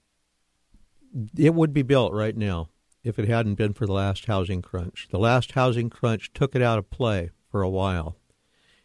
[1.38, 2.70] it would be built right now
[3.04, 5.08] if it hadn't been for the last housing crunch.
[5.10, 8.18] The last housing crunch took it out of play for a while.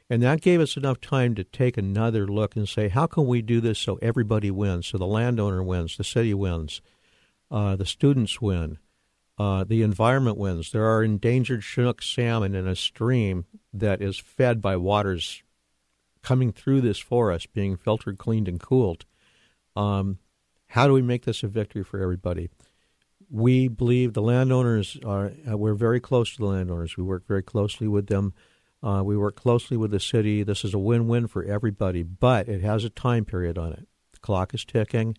[0.09, 3.43] And that gave us enough time to take another look and say, how can we
[3.43, 4.87] do this so everybody wins?
[4.87, 6.81] So the landowner wins, the city wins,
[7.51, 8.79] uh, the students win,
[9.39, 10.73] uh, the environment wins.
[10.73, 15.43] There are endangered Chinook salmon in a stream that is fed by waters
[16.23, 19.05] coming through this forest, being filtered, cleaned, and cooled.
[19.77, 20.19] Um,
[20.69, 22.49] how do we make this a victory for everybody?
[23.31, 26.97] We believe the landowners are, uh, we're very close to the landowners.
[26.97, 28.35] We work very closely with them.
[28.83, 30.43] Uh, we work closely with the city.
[30.43, 33.87] This is a win win for everybody, but it has a time period on it.
[34.13, 35.17] The clock is ticking.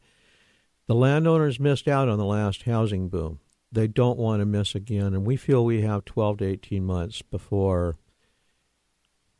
[0.87, 3.39] The landowners missed out on the last housing boom.
[3.71, 7.21] They don't want to miss again, and we feel we have 12 to 18 months
[7.21, 7.95] before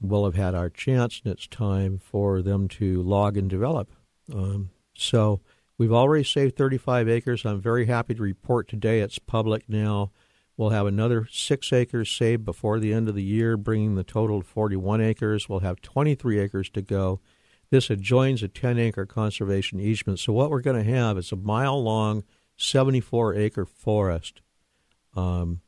[0.01, 3.89] we'll have had our chance, and it's time for them to log and develop.
[4.31, 5.39] Um, so
[5.77, 7.45] we've already saved 35 acres.
[7.45, 10.11] I'm very happy to report today it's public now.
[10.57, 14.41] We'll have another six acres saved before the end of the year, bringing the total
[14.41, 15.47] to 41 acres.
[15.47, 17.21] We'll have 23 acres to go.
[17.69, 20.19] This adjoins a 10 acre conservation easement.
[20.19, 22.23] So, what we're going to have is a mile long,
[22.55, 24.41] 74 acre forest
[25.15, 25.61] um,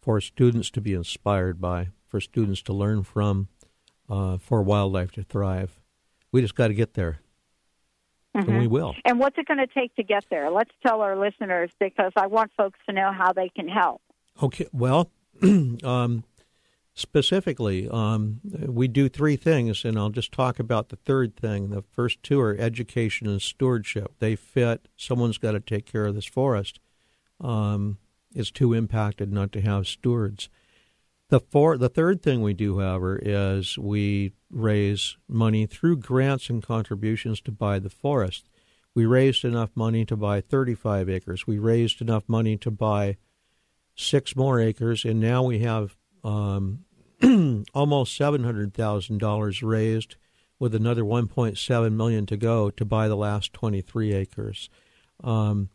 [0.00, 3.48] for students to be inspired by, for students to learn from,
[4.08, 5.78] uh, for wildlife to thrive.
[6.30, 7.20] We just got to get there.
[8.34, 8.70] And we Mhm.
[8.70, 8.94] will.
[9.04, 10.50] And what's it going to take to get there?
[10.50, 14.00] Let's tell our listeners because I want folks to know how they can help.
[14.40, 15.10] Okay, well,
[15.42, 16.22] um,
[16.98, 21.70] specifically, um, we do three things, and I'll just talk about the third thing.
[21.70, 24.14] The first two are education and stewardship.
[24.18, 24.88] They fit.
[24.96, 26.80] Someone's got to take care of this forest.
[27.40, 27.98] Um,
[28.34, 30.48] it's too impacted not to have stewards.
[31.28, 36.62] The four, the third thing we do, however, is we raise money through grants and
[36.62, 38.48] contributions to buy the forest.
[38.94, 41.46] We raised enough money to buy 35 acres.
[41.46, 43.18] We raised enough money to buy
[43.94, 46.84] six more acres, and now we have um,
[47.74, 50.16] almost seven hundred thousand dollars raised,
[50.58, 54.68] with another one point seven million to go to buy the last twenty three acres.
[55.22, 55.68] Um,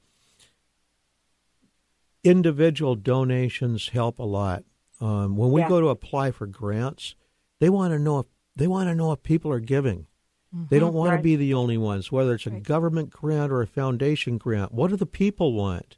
[2.23, 4.63] individual donations help a lot.
[5.01, 5.69] Um, when we Yeah.
[5.69, 7.15] go to apply for grants,
[7.59, 10.05] they want to know if they want to know if people are giving.
[10.69, 11.17] They don't want Right.
[11.17, 14.71] to be the only ones, whether it's a government grant or a foundation grant.
[14.71, 15.97] What do the people want?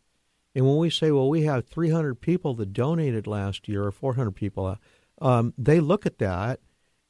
[0.56, 4.32] And when we say, well, we have 300 people that donated last year or 400
[4.32, 4.78] people,
[5.22, 6.60] um, they look at that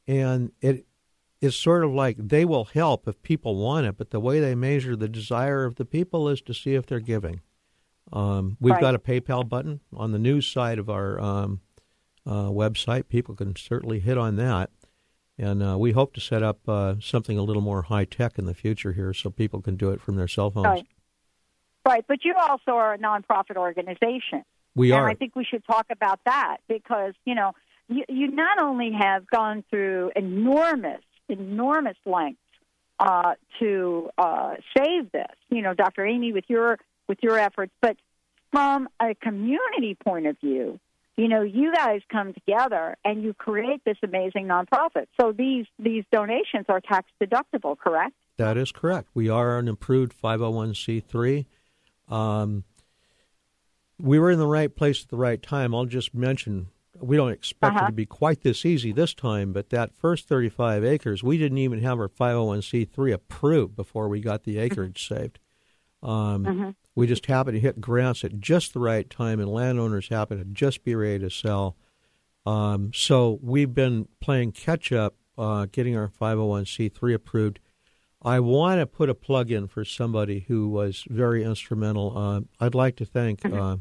[0.07, 0.85] and it
[1.41, 4.55] is sort of like they will help if people want it, but the way they
[4.55, 7.41] measure the desire of the people is to see if they're giving.
[8.13, 8.81] Um, we've Right.
[8.81, 11.61] got a PayPal button on the news side of our um,
[12.25, 13.07] uh, website.
[13.07, 14.69] People can certainly hit on that.
[15.37, 18.45] And uh, we hope to set up uh, something a little more high tech in
[18.45, 20.65] the future here so people can do it from their cell phones.
[20.65, 20.87] Right.
[21.85, 24.43] Right, but you also are a nonprofit organization.
[24.73, 25.09] We and are.
[25.09, 27.53] I think we should talk about that because, you know,
[27.87, 32.39] you, you not only have gone through enormous, enormous lengths
[32.99, 36.05] uh, to uh, save this, you know, Dr.
[36.05, 37.97] Amy, with your with your efforts, but
[38.51, 40.79] from a community point of view,
[41.17, 45.07] you know, you guys come together and you create this amazing nonprofit.
[45.19, 48.13] So these these donations are tax deductible, correct?
[48.37, 49.09] That is correct.
[49.13, 51.45] We are an approved 501c3.
[52.09, 52.63] Um,
[53.97, 55.73] we were in the right place at the right time.
[55.73, 56.67] I'll just mention
[57.01, 57.85] we don't expect Uh-huh.
[57.85, 61.57] it to be quite this easy this time, but that first 35 acres, we didn't
[61.57, 65.39] even have our 501c3 approved before we got the acreage saved.
[66.03, 66.75] Um, Mhm.
[66.95, 70.45] We just happened to hit grants at just the right time, and landowners happened to
[70.45, 71.75] just be ready to sell.
[72.45, 77.59] Um, so we've been playing catch up, uh, getting our 501c3 approved.
[78.21, 82.17] I want to put a plug in for somebody who was very instrumental.
[82.17, 83.77] Uh, I'd like to thank uh,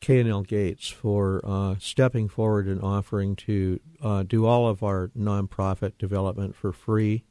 [0.00, 5.98] K&L Gates for uh, stepping forward and offering to uh, do all of our nonprofit
[5.98, 7.24] development for free.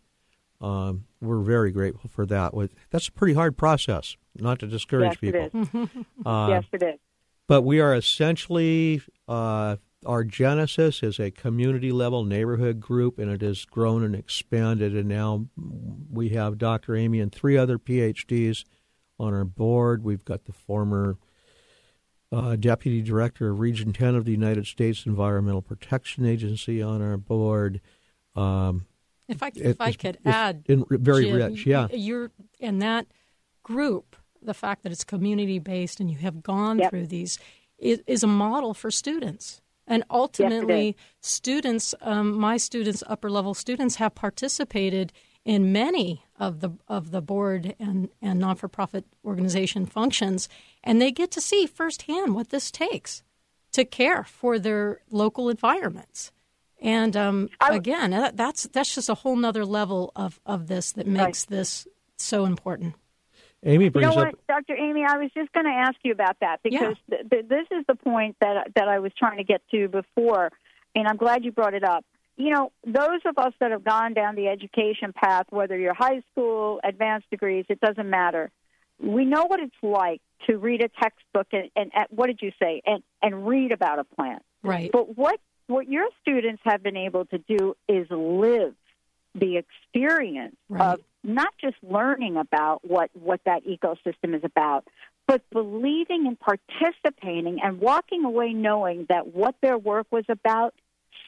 [0.61, 2.53] Um, we're very grateful for that.
[2.89, 5.69] That's a pretty hard process, not to discourage yes, people.
[5.73, 5.89] It.
[6.25, 6.99] Uh, yes, it is.
[7.47, 13.41] But we are essentially uh, our genesis is a community level neighborhood group, and it
[13.41, 14.95] has grown and expanded.
[14.95, 15.47] And now
[16.11, 16.95] we have Dr.
[16.95, 18.63] Amy and three other PhDs
[19.19, 20.03] on our board.
[20.03, 21.17] We've got the former
[22.31, 27.17] uh, deputy director of Region 10 of the United States Environmental Protection Agency on our
[27.17, 27.81] board.
[28.35, 28.85] Um,
[29.27, 31.87] If I, it- I could it's add, in- very Jim, rich, yeah.
[31.91, 33.07] You're in that
[33.63, 34.15] group.
[34.41, 36.89] The fact that it's community based and you have gone Yep.
[36.89, 37.39] through these
[37.79, 39.61] is, is a model for students.
[39.87, 45.13] And ultimately, students, um, my students, upper level students, have participated
[45.43, 50.49] in many of the of the board and and non for profit organization functions,
[50.85, 53.23] and they get to see firsthand what this takes
[53.73, 56.31] to care for their local environments.
[56.81, 61.07] And um, again, that, that's that's just a whole nother level of, of this that
[61.07, 62.95] makes this so important.
[63.63, 64.75] Amy You brings know up what, Dr.
[64.75, 65.03] Amy?
[65.03, 67.95] I was just going to ask you about that because th- th- this is the
[67.95, 70.51] point that that I was trying to get to before,
[70.93, 72.05] and I'm glad you brought it up.
[72.37, 76.21] You know, those of us that have gone down the education path, whether you're high
[76.31, 78.51] school, advanced degrees, it doesn't matter.
[78.99, 82.51] We know what it's like to read a textbook and, and, and what did you
[82.61, 82.81] say?
[82.85, 84.43] And and read about a plant.
[84.63, 84.91] Right.
[84.91, 88.75] But what what your students have been able to do is live
[89.33, 94.87] the experience of not just learning about what, what that ecosystem is about,
[95.27, 100.73] but believing and participating and walking away knowing that what their work was about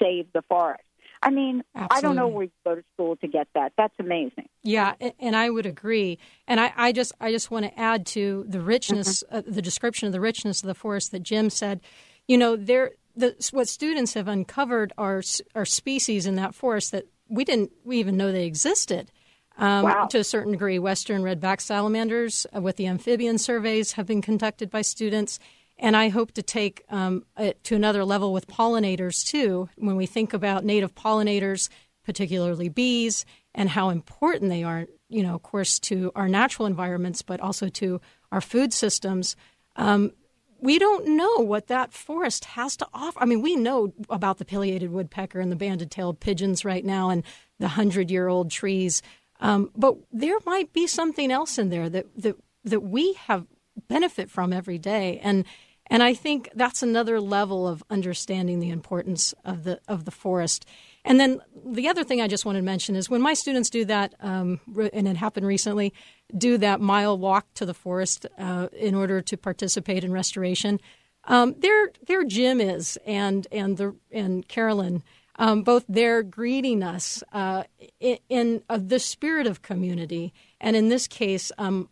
[0.02, 0.84] saved the forest.
[1.22, 3.74] I mean, I don't know where you go to school to get that.
[3.78, 4.50] That's amazing.
[4.64, 6.20] Yeah, and I would agree.
[6.48, 10.06] And I, I just I just want to add to the richness, uh, the description
[10.08, 11.82] of the richness of the forest that Jim said.
[12.28, 15.22] You know, there the what students have uncovered are
[15.56, 19.12] are species in that forest that we didn't we even know they existed.
[19.58, 20.06] Um, Wow.
[20.06, 24.70] To a certain degree, western redback salamanders uh, with the amphibian surveys have been conducted
[24.70, 25.40] by students.
[25.80, 29.70] And I hope to take um, it to another level with pollinators too.
[29.76, 31.70] When we think about native pollinators,
[32.04, 37.22] particularly bees, and how important they are, you know, of course, to our natural environments,
[37.22, 38.02] but also to
[38.32, 39.36] our food systems.
[39.76, 40.14] Um,
[40.60, 43.20] we don't know what that forest has to offer.
[43.22, 47.10] I mean, we know about the pileated woodpecker and the banded tailed pigeons right now
[47.10, 47.24] and
[47.60, 49.04] the hundred year old trees.
[49.40, 53.46] Um, but there might be something else in there that, that, that we have
[53.88, 55.20] benefit from every day.
[55.22, 55.46] And,
[55.88, 60.66] and I think that's another level of understanding the importance of the, of the forest.
[61.06, 63.86] And then the other thing I just wanted to mention is when my students do
[63.86, 64.60] that, um,
[64.94, 65.94] and it happened recently,
[66.38, 70.80] do that mile walk to the forest uh, in order to participate in restoration.
[71.24, 75.04] Um, their their Jim is and and the and Carolyn
[75.38, 77.64] um, both there greeting us uh,
[78.00, 81.90] in, in uh, the spirit of community, and in this case, um,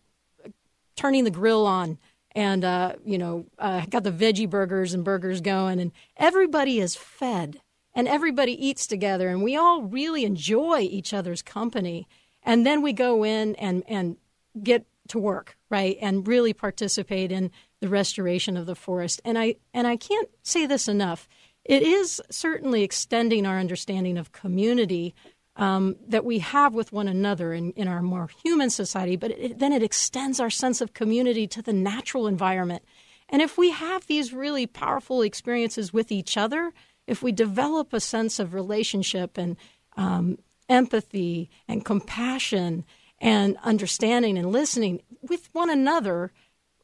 [0.95, 1.97] turning the grill on
[2.35, 6.95] and uh, you know uh, got the veggie burgers and burgers going, and everybody is
[6.95, 7.61] fed
[7.95, 12.07] and everybody eats together and we all really enjoy each other's company.
[12.43, 14.17] And then we go in and and
[14.61, 19.21] get to work right and really participate in the restoration of the forest.
[19.23, 21.27] And i and i can't say this enough.
[21.63, 25.15] It is certainly extending our understanding of community
[25.55, 29.59] um, that we have with one another in, in our more human society, but it,
[29.59, 32.83] then it extends our sense of community to the natural environment.
[33.29, 36.73] And if we have these really powerful experiences with each other,
[37.07, 39.55] if we develop a sense of relationship and
[39.97, 40.37] um,
[40.69, 42.85] empathy and compassion
[43.19, 46.31] and understanding and listening with one another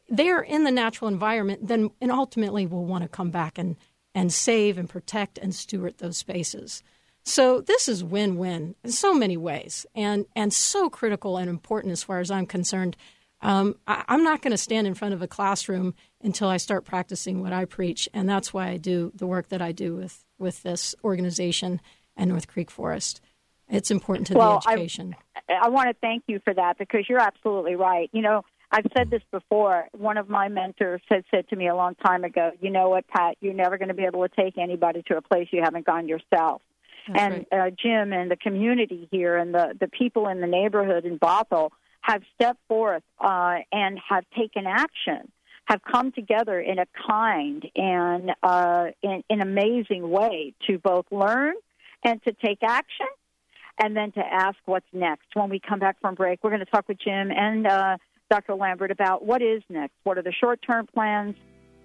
[0.10, 3.76] they're in the natural environment then and ultimately we'll want to come back and
[4.14, 6.84] and save and protect and steward those spaces
[7.24, 12.04] so this is win-win in so many ways and and so critical and important as
[12.04, 12.96] far as i'm concerned
[13.42, 15.94] um, I, i'm not going to stand in front of a classroom
[16.24, 18.08] until I start practicing what I preach.
[18.14, 21.82] And that's why I do the work that I do with, with this organization
[22.16, 23.22] and North Creek Forest.
[23.70, 25.16] It's important to well, the education.
[25.50, 28.10] I, I want to thank you for that because you're absolutely right.
[28.12, 29.88] You know, I've said this before.
[29.98, 33.08] One of my mentors had said to me a long time ago, you know what,
[33.08, 35.86] Pat, you're never going to be able to take anybody to a place you haven't
[35.86, 36.62] gone yourself.
[37.08, 37.68] That's and right.
[37.68, 41.70] uh, Jim and the community here and the, the people in the neighborhood in Bothell
[42.02, 45.32] have stepped forth uh, and have taken action
[45.66, 51.54] have come together in a kind and uh, in, in amazing way to both learn
[52.04, 53.06] and to take action
[53.82, 55.28] and then to ask what's next.
[55.34, 57.98] When we come back from break, we're going to talk with Jim and uh,
[58.30, 58.56] Dr.
[58.56, 59.94] Lambert about what is next.
[60.04, 61.36] What are the short term plans?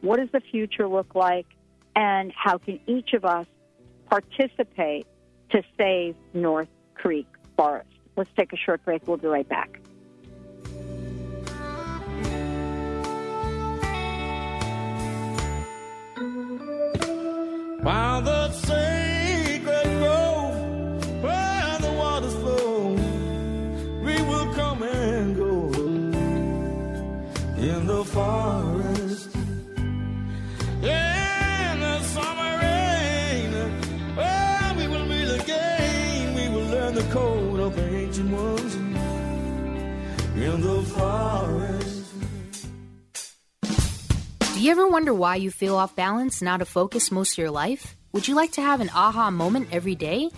[0.00, 1.46] What does the future look like?
[1.94, 3.46] And how can each of us
[4.08, 5.06] participate
[5.50, 7.26] to save North Creek
[7.56, 7.88] Forest?
[8.16, 9.06] Let's take a short break.
[9.06, 9.80] We'll be right back.
[17.82, 22.94] While the sacred grove where the waters flow,
[24.02, 25.68] we will come and go
[27.62, 28.75] in the forest.
[44.96, 47.98] Wonder why you feel off balance and out of focus most of your life?
[48.12, 50.30] Would you like to have an aha moment every day?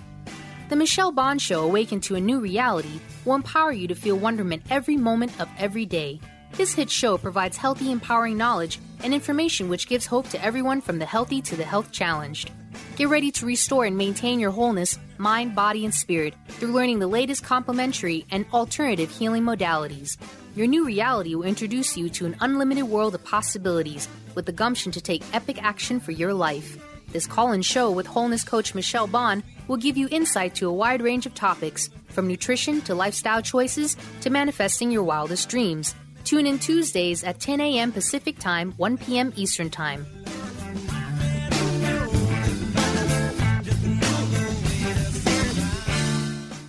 [0.68, 4.64] The Michelle Bond Show Awaken to a New Reality will empower you to feel wonderment
[4.68, 6.20] every moment of every day.
[6.54, 10.98] This hit show provides healthy, empowering knowledge and information which gives hope to everyone from
[10.98, 12.50] the healthy to the health challenged.
[12.96, 17.06] Get ready to restore and maintain your wholeness, mind, body, and spirit through learning the
[17.06, 20.16] latest complementary and alternative healing modalities.
[20.56, 24.90] Your new reality will introduce you to an unlimited world of possibilities with the gumption
[24.92, 26.78] to take epic action for your life.
[27.12, 30.72] This call in show with wholeness coach Michelle Bond will give you insight to a
[30.72, 35.94] wide range of topics, from nutrition to lifestyle choices to manifesting your wildest dreams.
[36.24, 37.92] Tune in Tuesdays at 10 a.m.
[37.92, 39.32] Pacific Time, 1 p.m.
[39.36, 40.06] Eastern Time.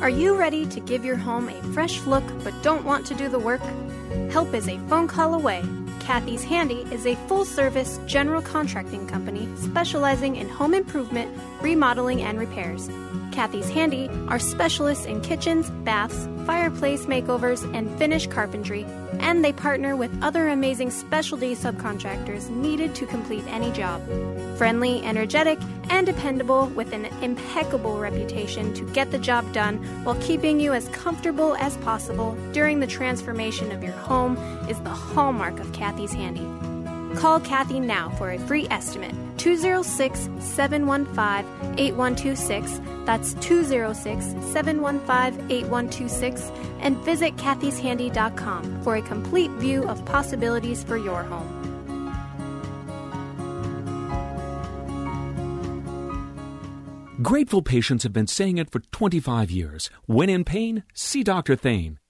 [0.00, 3.28] Are you ready to give your home a fresh look but don't want to do
[3.28, 3.60] the work?
[4.30, 5.62] Help is a phone call away.
[6.00, 11.30] Kathy's Handy is a full service general contracting company specializing in home improvement,
[11.60, 12.90] remodeling, and repairs.
[13.30, 18.84] Kathy's Handy are specialists in kitchens, baths, fireplace makeovers, and finish carpentry.
[19.20, 24.02] And they partner with other amazing specialty subcontractors needed to complete any job.
[24.56, 25.58] Friendly, energetic,
[25.90, 30.88] and dependable with an impeccable reputation to get the job done while keeping you as
[30.88, 34.36] comfortable as possible during the transformation of your home
[34.68, 36.46] is the hallmark of Kathy's Handy.
[37.18, 42.80] Call Kathy now for a free estimate 206 715 8126.
[43.04, 46.52] That's 206 715 8126.
[46.78, 51.56] And visit kathyshandy.com for a complete view of possibilities for your home.
[57.20, 59.90] Grateful patients have been saying it for 25 years.
[60.06, 61.56] When in pain, see Dr.
[61.56, 61.99] Thane.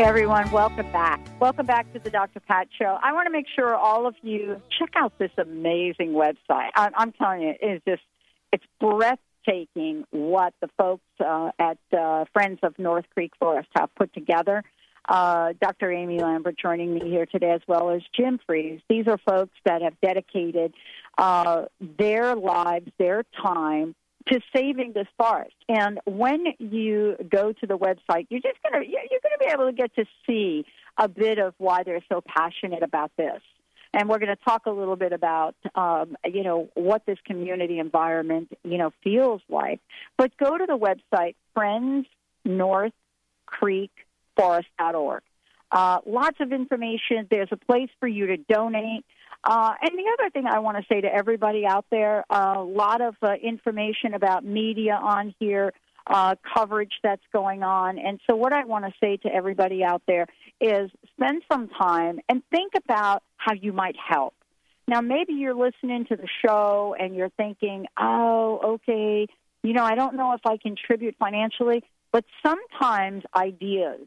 [0.00, 1.20] Hey everyone, welcome back.
[1.40, 2.40] Welcome back to the Dr.
[2.40, 2.96] Pat Show.
[3.02, 6.70] I want to make sure all of you check out this amazing website.
[6.74, 8.02] I, I'm telling you, it is just
[8.50, 14.14] it's breathtaking what the folks uh, at uh, Friends of North Creek Forest have put
[14.14, 14.64] together.
[15.06, 15.92] Uh, Dr.
[15.92, 18.80] Amy Lambert joining me here today, as well as Jim Freese.
[18.88, 20.72] These are folks that have dedicated
[21.18, 21.64] uh,
[21.98, 23.94] their lives, their time
[24.28, 25.54] to saving this forest.
[25.68, 29.72] And when you go to the website, you're just gonna you're gonna be able to
[29.72, 30.64] get to see
[30.98, 33.40] a bit of why they're so passionate about this.
[33.92, 37.80] And we're going to talk a little bit about, um, you know, what this community
[37.80, 39.80] environment, you know, feels like.
[40.16, 41.34] But go to the website
[42.46, 45.22] friendsnorthcreekforest.org.
[45.72, 47.26] Uh, lots of information.
[47.30, 49.04] There's a place for you to donate.
[49.42, 53.00] Uh, and the other thing I want to say to everybody out there, a lot
[53.00, 55.72] of uh, information about media on here,
[56.06, 57.98] uh, coverage that's going on.
[57.98, 60.26] And so, what I want to say to everybody out there
[60.60, 64.34] is spend some time and think about how you might help.
[64.86, 69.28] Now, maybe you're listening to the show and you're thinking, oh, okay,
[69.62, 74.00] you know, I don't know if I contribute financially, but sometimes ideas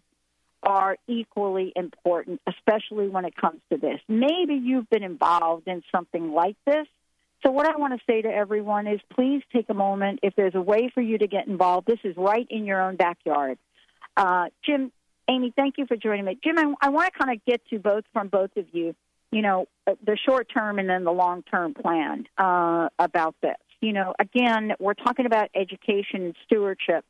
[0.63, 3.99] are equally important, especially when it comes to this.
[4.07, 6.87] Maybe you've been involved in something like this.
[7.45, 10.19] So, what I want to say to everyone is please take a moment.
[10.23, 12.95] If there's a way for you to get involved, this is right in your own
[12.95, 13.57] backyard.
[14.15, 14.91] Uh, Jim,
[15.29, 16.37] Amy, thank you for joining me.
[16.43, 18.95] Jim, I, I want to kind of get to both from both of you,
[19.31, 23.57] you know, uh, the short term and then the long term plan uh, about this.
[23.81, 27.03] You know, again, we're talking about education and stewardship.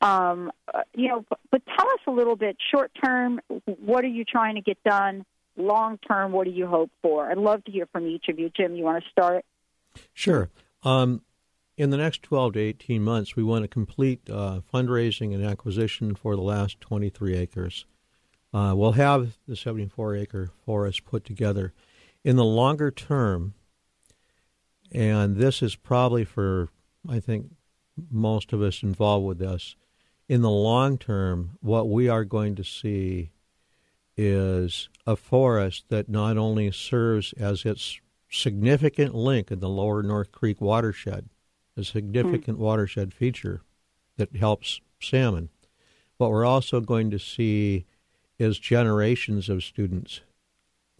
[0.00, 2.56] Um, uh, you know, but, tell us a little bit.
[2.72, 5.24] Short term, what are you trying to get done?
[5.56, 7.30] Long term, what do you hope for?
[7.30, 8.50] I'd love to hear from each of you.
[8.56, 9.44] Jim, you want to start?
[10.14, 10.50] Sure.
[10.84, 11.22] Um,
[11.76, 16.14] in the next 12 to 18 months, we want to complete uh, fundraising and acquisition
[16.14, 17.86] for the last 23 acres.
[18.52, 21.72] Uh, we'll have the 74 acre forest put together.
[22.24, 23.54] In the longer term,
[24.90, 26.68] and this is probably for,
[27.08, 27.52] I think,
[28.10, 29.76] most of us involved with this,
[30.28, 33.30] in the long term, what we are going to see
[34.16, 38.00] is a forest that not only serves as its
[38.30, 41.28] significant link in the lower North Creek watershed,
[41.76, 42.60] a significant mm.
[42.60, 43.62] watershed feature
[44.16, 45.48] that helps salmon,
[46.18, 47.86] what we're also going to see
[48.38, 50.20] is generations of students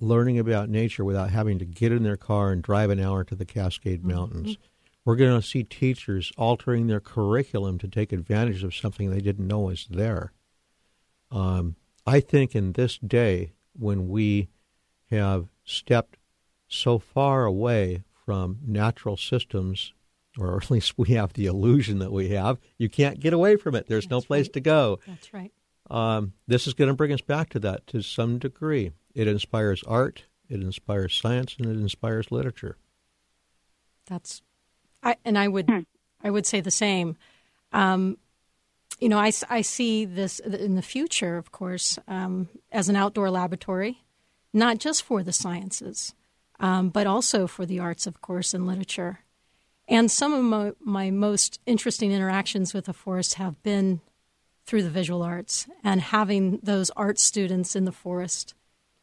[0.00, 3.34] learning about nature without having to get in their car and drive an hour to
[3.34, 4.12] the Cascade mm-hmm.
[4.12, 4.52] Mountains.
[4.52, 4.62] Mm-hmm.
[5.04, 9.46] We're going to see teachers altering their curriculum to take advantage of something they didn't
[9.46, 10.32] know was there.
[11.30, 11.76] Um,
[12.06, 14.48] I think in this day, when we
[15.10, 16.18] have stepped
[16.68, 19.92] so far away from natural systems,
[20.38, 23.74] or at least we have the illusion that we have, you can't get away from
[23.74, 23.86] it.
[23.88, 24.52] There's That's no place right.
[24.54, 25.00] to go.
[25.06, 25.52] That's right.
[25.90, 28.92] Um, this is going to bring us back to that to some degree.
[29.14, 32.76] It inspires art, it inspires science, and it inspires literature.
[34.06, 34.42] That's
[35.02, 35.80] I, and I would, hmm.
[36.22, 37.16] I would say the same.
[37.72, 38.18] Um,
[39.00, 43.30] you know, I, I see this in the future, of course, um, as an outdoor
[43.30, 44.02] laboratory,
[44.52, 46.14] not just for the sciences,
[46.58, 49.20] um, but also for the arts, of course, and literature.
[49.86, 54.00] And some of my, my most interesting interactions with the forest have been
[54.66, 58.54] through the visual arts and having those art students in the forest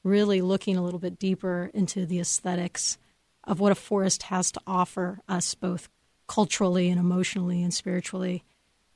[0.04, 3.00] really looking a little bit deeper into the aesthetics
[3.46, 5.90] of what a forest has to offer us both
[6.28, 8.44] culturally and emotionally and spiritually,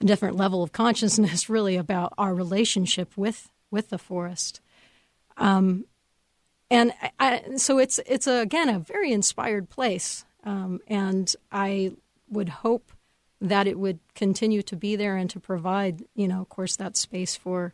[0.02, 4.62] a different level of consciousness, really about our relationship with with the forest.
[5.38, 5.86] Um,
[6.72, 11.94] and I, so it's it's a, again a very inspired place, um, and I
[12.30, 12.92] would hope
[13.42, 16.98] that it would continue to be there and to provide, you know, of course, that
[16.98, 17.74] space for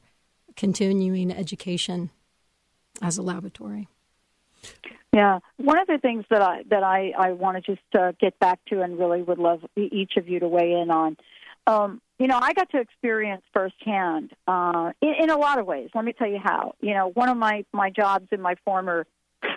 [0.56, 2.12] continuing education
[3.02, 3.88] as a laboratory.
[5.14, 8.38] Yeah, one of the things that I that I I want to just uh, get
[8.40, 11.18] back to and really would love each of you to weigh in on.
[11.68, 15.90] Um, you know, I got to experience firsthand uh, in, in a lot of ways.
[15.96, 16.76] Let me tell you how.
[16.82, 19.08] You know, one of my my jobs in my former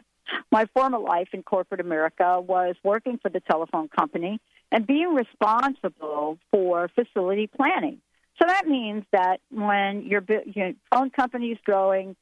[0.53, 4.41] my former life in corporate America was working for the telephone company
[4.71, 8.01] and being responsible for facility planning.
[8.39, 12.15] So that means that when your, your phone company is growing,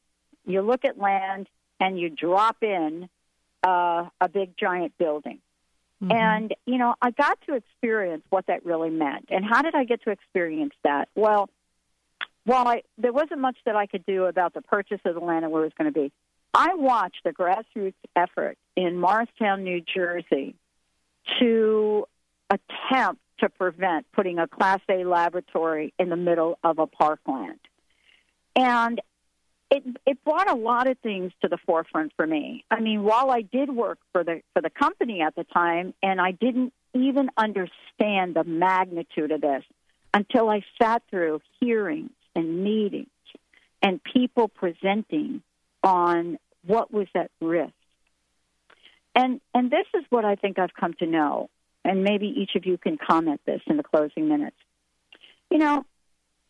[0.47, 1.49] you look at land
[1.81, 3.09] and you drop in
[3.67, 5.41] uh, a big giant building.
[6.03, 6.13] Mm-hmm.
[6.13, 9.29] And, you know, I got to experience what that really meant.
[9.31, 11.09] And how did I get to experience that?
[11.15, 11.49] Well,
[12.45, 15.45] while I, there wasn't much that I could do about the purchase of the land
[15.45, 16.13] and where it was going to be,
[16.55, 20.55] I watched the grassroots effort in Morristown, New Jersey
[21.41, 22.07] to
[22.51, 27.59] attempt to prevent putting a Class A laboratory in the middle of a parkland.
[28.55, 29.01] And
[29.71, 32.65] it it brought a lot of things to the forefront for me.
[32.71, 36.21] I mean, while I did work for the for the company at the time, and
[36.21, 39.65] I didn't even understand the magnitude of this
[40.15, 43.09] until I sat through hearings and meetings
[43.83, 45.43] and people presenting
[45.83, 47.73] on what was at risk.
[49.15, 51.51] And and this is what I think I've come to know,
[51.85, 54.57] and maybe each of you can comment this in the closing minutes.
[55.51, 55.85] You know,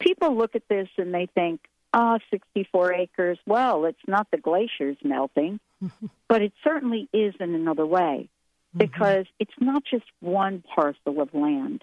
[0.00, 1.60] people look at this and they think,
[1.98, 3.38] Ah, 64 acres.
[3.46, 5.60] Well, it's not the glaciers melting,
[6.28, 8.78] but it certainly is in another way mm-hmm.
[8.78, 11.82] because it's not just one parcel of land.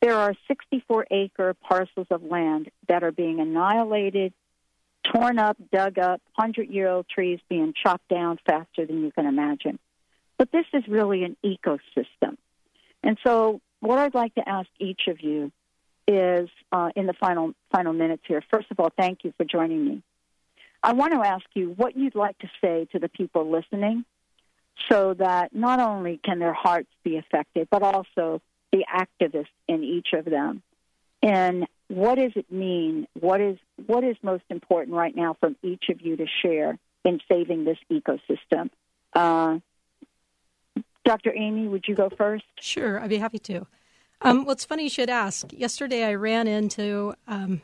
[0.00, 4.32] There are 64 acre parcels of land that are being annihilated,
[5.12, 9.26] torn up, dug up, 100 year old trees being chopped down faster than you can
[9.26, 9.78] imagine.
[10.38, 12.38] But this is really an ecosystem.
[13.02, 15.52] And so, what I'd like to ask each of you
[16.10, 18.42] is uh, in the final final minutes here.
[18.50, 20.02] First of all, thank you for joining me.
[20.82, 24.04] I want to ask you what you'd like to say to the people listening,
[24.90, 28.40] so that not only can their hearts be affected, but also
[28.72, 30.62] the activists in each of them.
[31.22, 33.06] And what does it mean?
[33.18, 37.20] What is what is most important right now from each of you to share in
[37.28, 38.70] saving this ecosystem?
[39.12, 39.58] Uh,
[41.04, 41.32] Dr.
[41.34, 42.44] Amy, would you go first?
[42.60, 43.66] Sure, I'd be happy to.
[44.22, 45.52] Um, well, it's funny you should ask.
[45.52, 47.62] Yesterday, I ran into um,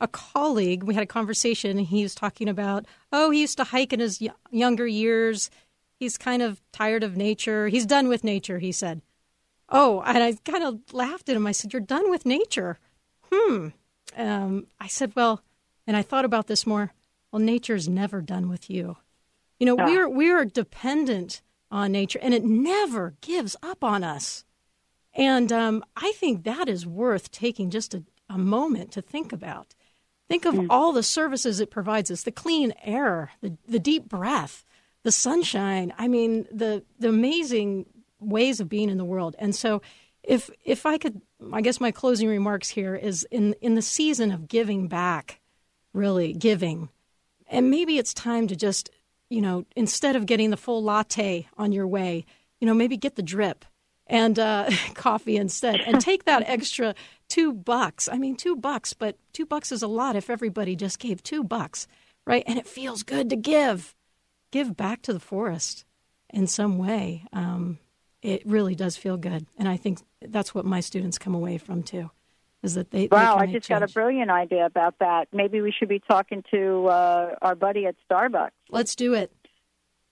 [0.00, 0.84] a colleague.
[0.84, 1.78] We had a conversation.
[1.78, 5.50] He was talking about, oh, he used to hike in his y- younger years.
[5.98, 7.68] He's kind of tired of nature.
[7.68, 9.02] He's done with nature, he said.
[9.68, 11.46] Oh, and I kind of laughed at him.
[11.46, 12.78] I said, You're done with nature.
[13.30, 13.68] Hmm.
[14.16, 15.42] Um, I said, Well,
[15.86, 16.92] and I thought about this more.
[17.32, 18.96] Well, nature's never done with you.
[19.58, 24.44] You know, we're we're dependent on nature, and it never gives up on us.
[25.18, 29.74] And um, I think that is worth taking just a, a moment to think about.
[30.28, 30.66] Think of mm.
[30.70, 34.64] all the services it provides us the clean air, the, the deep breath,
[35.02, 35.92] the sunshine.
[35.98, 37.86] I mean, the, the amazing
[38.20, 39.34] ways of being in the world.
[39.38, 39.82] And so,
[40.22, 44.30] if, if I could, I guess my closing remarks here is in, in the season
[44.30, 45.40] of giving back,
[45.94, 46.90] really giving,
[47.48, 48.90] and maybe it's time to just,
[49.30, 52.26] you know, instead of getting the full latte on your way,
[52.60, 53.64] you know, maybe get the drip
[54.08, 56.94] and uh, coffee instead, and take that extra
[57.28, 58.08] two bucks.
[58.10, 61.44] I mean, two bucks, but two bucks is a lot if everybody just gave two
[61.44, 61.86] bucks,
[62.26, 62.44] right?
[62.46, 63.94] And it feels good to give,
[64.50, 65.84] give back to the forest
[66.30, 67.24] in some way.
[67.32, 67.78] Um,
[68.22, 71.82] it really does feel good, and I think that's what my students come away from
[71.82, 72.10] too.
[72.62, 73.08] Is that they?
[73.10, 75.28] Wow, they I just got a brilliant idea about that.
[75.32, 78.50] Maybe we should be talking to uh, our buddy at Starbucks.
[78.70, 79.32] Let's do it.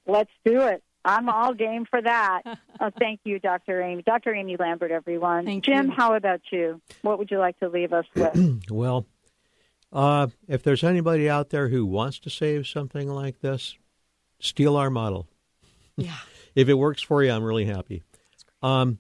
[0.06, 0.84] Let's do it.
[1.06, 2.42] I'm all game for that.
[2.80, 3.80] oh, thank you, Dr.
[3.80, 4.02] Amy.
[4.02, 4.34] Dr.
[4.34, 5.44] Amy Lambert, everyone.
[5.44, 5.92] Thank Jim, you.
[5.92, 6.80] how about you?
[7.02, 8.60] What would you like to leave us with?
[8.70, 9.06] well,
[9.92, 13.76] uh, if there's anybody out there who wants to save something like this,
[14.40, 15.28] steal our model.
[15.98, 16.18] Yeah.
[16.54, 18.02] if it works for you, I'm really happy.
[18.62, 18.98] Um,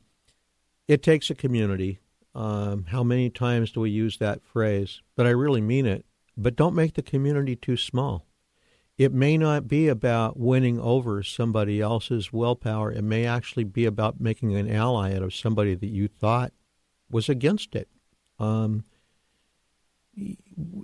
[0.88, 1.98] it takes a community.
[2.34, 5.02] Um, how many times do we use that phrase?
[5.14, 6.06] But I really mean it.
[6.38, 8.24] But don't make the community too small
[8.98, 12.90] it may not be about winning over somebody else's willpower.
[12.90, 16.52] It may actually be about making an ally out of somebody that you thought
[17.10, 17.88] was against it.
[18.38, 18.84] Um,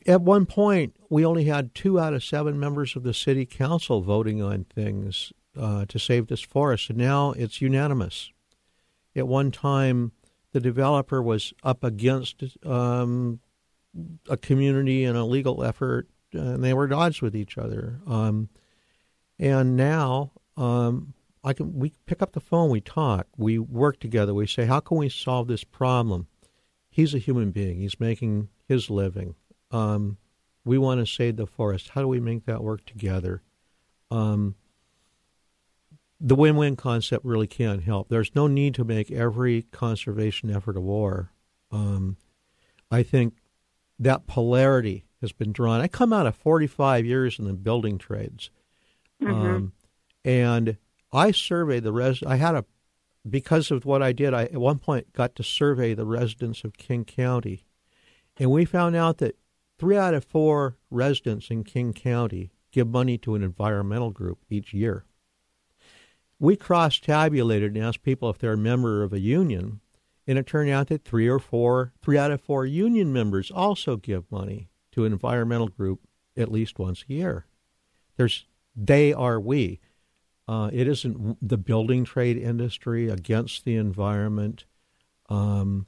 [0.07, 4.03] at one point, we only had two out of seven members of the city council
[4.03, 8.31] voting on things uh, to save this forest, and now it's unanimous.
[9.17, 10.13] At one time,
[10.53, 13.41] the developer was up against um,
[14.29, 18.01] a community and a legal effort, and they were at odds with each other.
[18.07, 18.49] Um,
[19.39, 21.15] and now um,
[21.45, 24.35] I can we pick up the phone, we talk, we work together.
[24.35, 26.27] We say, how can we solve this problem?
[26.89, 27.81] He's a human being.
[27.81, 29.35] He's making his living.
[29.71, 30.19] Um,
[30.65, 31.91] we want to save the forest.
[31.91, 33.43] How do we make that work together?
[34.11, 34.55] Um,
[36.21, 38.09] the win-win concept really can help.
[38.09, 41.33] There's no need to make every conservation effort a war.
[41.73, 42.17] Um,
[42.91, 43.35] I think
[43.99, 45.81] that polarity has been drawn.
[45.81, 48.51] I come out of 45 years in the building trades,
[49.23, 49.33] Mm-hmm.
[49.33, 49.73] um,
[50.25, 50.77] and
[51.13, 52.23] I surveyed the res.
[52.25, 52.65] I had a
[53.29, 54.35] because of what I did.
[54.35, 57.65] I at one point got to survey the residents of King County,
[58.37, 59.39] and we found out that
[59.79, 64.75] three out of four residents in King County give money to an environmental group each
[64.75, 65.05] year.
[66.41, 69.81] We cross tabulated and asked people if they're a member of a union,
[70.27, 73.97] and it turned out that three or four, three out of four union members also
[73.97, 76.01] give money to an environmental group
[76.37, 77.47] at least once a year.
[78.17, 79.81] There's they are we.
[80.49, 84.65] Uh, it isn't the building trade industry against the environment.
[85.29, 85.87] Um,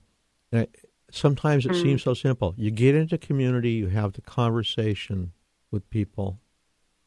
[0.53, 0.67] uh,
[1.11, 1.83] sometimes it Mm.
[1.83, 2.55] seems so simple.
[2.57, 5.33] You get into community, you have the conversation
[5.71, 6.41] with people,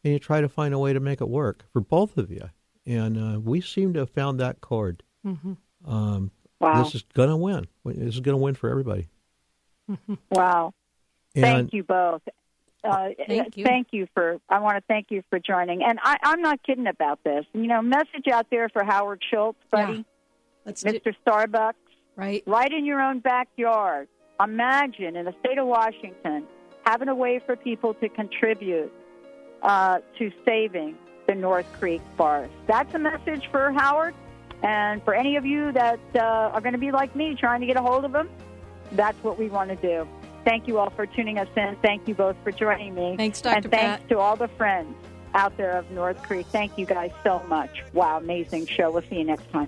[0.03, 2.49] and you try to find a way to make it work for both of you.
[2.85, 5.03] And uh, we seem to have found that chord.
[5.25, 5.53] Mm-hmm.
[5.89, 6.81] Um, Wow.
[6.83, 7.67] This is going to win.
[7.85, 9.09] This is going to win for everybody.
[10.31, 10.73] Wow.
[11.37, 12.21] And thank you both.
[12.83, 13.65] Uh, Thank you.
[13.65, 14.39] Thank you for.
[14.49, 15.83] I want to thank you for joining.
[15.83, 17.45] And I, I'm not kidding about this.
[17.53, 20.05] You know, message out there for Howard Schultz, buddy,
[20.65, 21.13] Let's do, Mr.
[21.25, 21.73] Starbucks,
[22.15, 22.43] right.
[22.45, 24.07] right in your own backyard.
[24.41, 26.45] Imagine in the state of Washington
[26.85, 28.91] having a way for people to contribute
[29.63, 30.95] uh, to saving
[31.27, 32.53] the North Creek forest.
[32.67, 34.13] That's a message for Howard,
[34.63, 37.67] and for any of you that uh, are going to be like me, trying to
[37.67, 38.29] get a hold of him.
[38.93, 40.07] That's what we want to do.
[40.47, 41.75] Thank you all for tuning us in.
[41.81, 43.15] Thank you both for joining me.
[43.17, 43.55] Thanks, Dr.
[43.55, 44.09] And thanks Pat.
[44.09, 44.95] to all the friends
[45.33, 46.45] out there of North Creek.
[46.45, 47.83] Thank you guys so much.
[47.91, 48.89] Wow, amazing show.
[48.89, 49.67] We'll see you next time.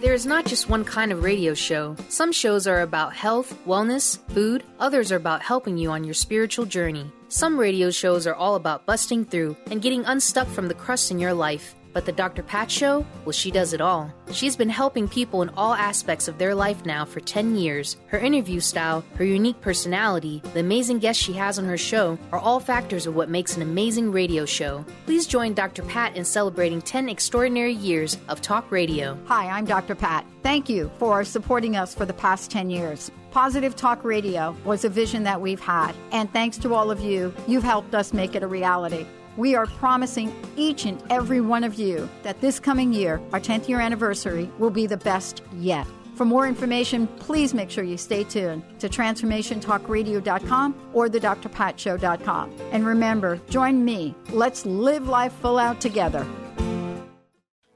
[0.00, 1.94] There is not just one kind of radio show.
[2.08, 6.64] Some shows are about health, wellness, food, others are about helping you on your spiritual
[6.64, 7.12] journey.
[7.28, 11.18] Some radio shows are all about busting through and getting unstuck from the crust in
[11.18, 11.74] your life.
[11.92, 12.42] But the Dr.
[12.42, 13.04] Pat Show?
[13.24, 14.12] Well, she does it all.
[14.32, 17.96] She's been helping people in all aspects of their life now for 10 years.
[18.06, 22.38] Her interview style, her unique personality, the amazing guests she has on her show are
[22.38, 24.84] all factors of what makes an amazing radio show.
[25.06, 25.82] Please join Dr.
[25.82, 29.18] Pat in celebrating 10 extraordinary years of talk radio.
[29.26, 29.94] Hi, I'm Dr.
[29.94, 30.24] Pat.
[30.42, 33.10] Thank you for supporting us for the past 10 years.
[33.30, 37.32] Positive Talk Radio was a vision that we've had, and thanks to all of you,
[37.46, 39.06] you've helped us make it a reality.
[39.40, 43.68] We are promising each and every one of you that this coming year, our 10th
[43.68, 45.86] year anniversary, will be the best yet.
[46.14, 52.52] For more information, please make sure you stay tuned to TransformationTalkRadio.com or thedrpatshow.com.
[52.70, 54.14] And remember, join me.
[54.28, 56.26] Let's live life full out together.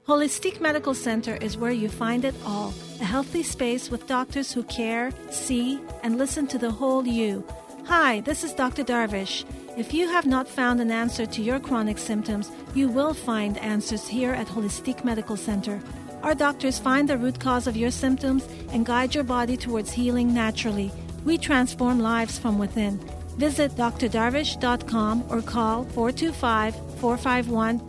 [0.07, 4.61] Holistic Medical Center is where you find it all a healthy space with doctors who
[4.65, 7.43] care, see, and listen to the whole you.
[7.85, 8.83] Hi, this is Dr.
[8.83, 9.45] Darvish.
[9.77, 14.07] If you have not found an answer to your chronic symptoms, you will find answers
[14.07, 15.81] here at Holistic Medical Center.
[16.23, 20.33] Our doctors find the root cause of your symptoms and guide your body towards healing
[20.33, 20.93] naturally.
[21.25, 22.99] We transform lives from within.
[23.37, 27.79] Visit drdarvish.com or call 425 451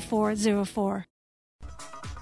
[0.00, 1.09] 0404.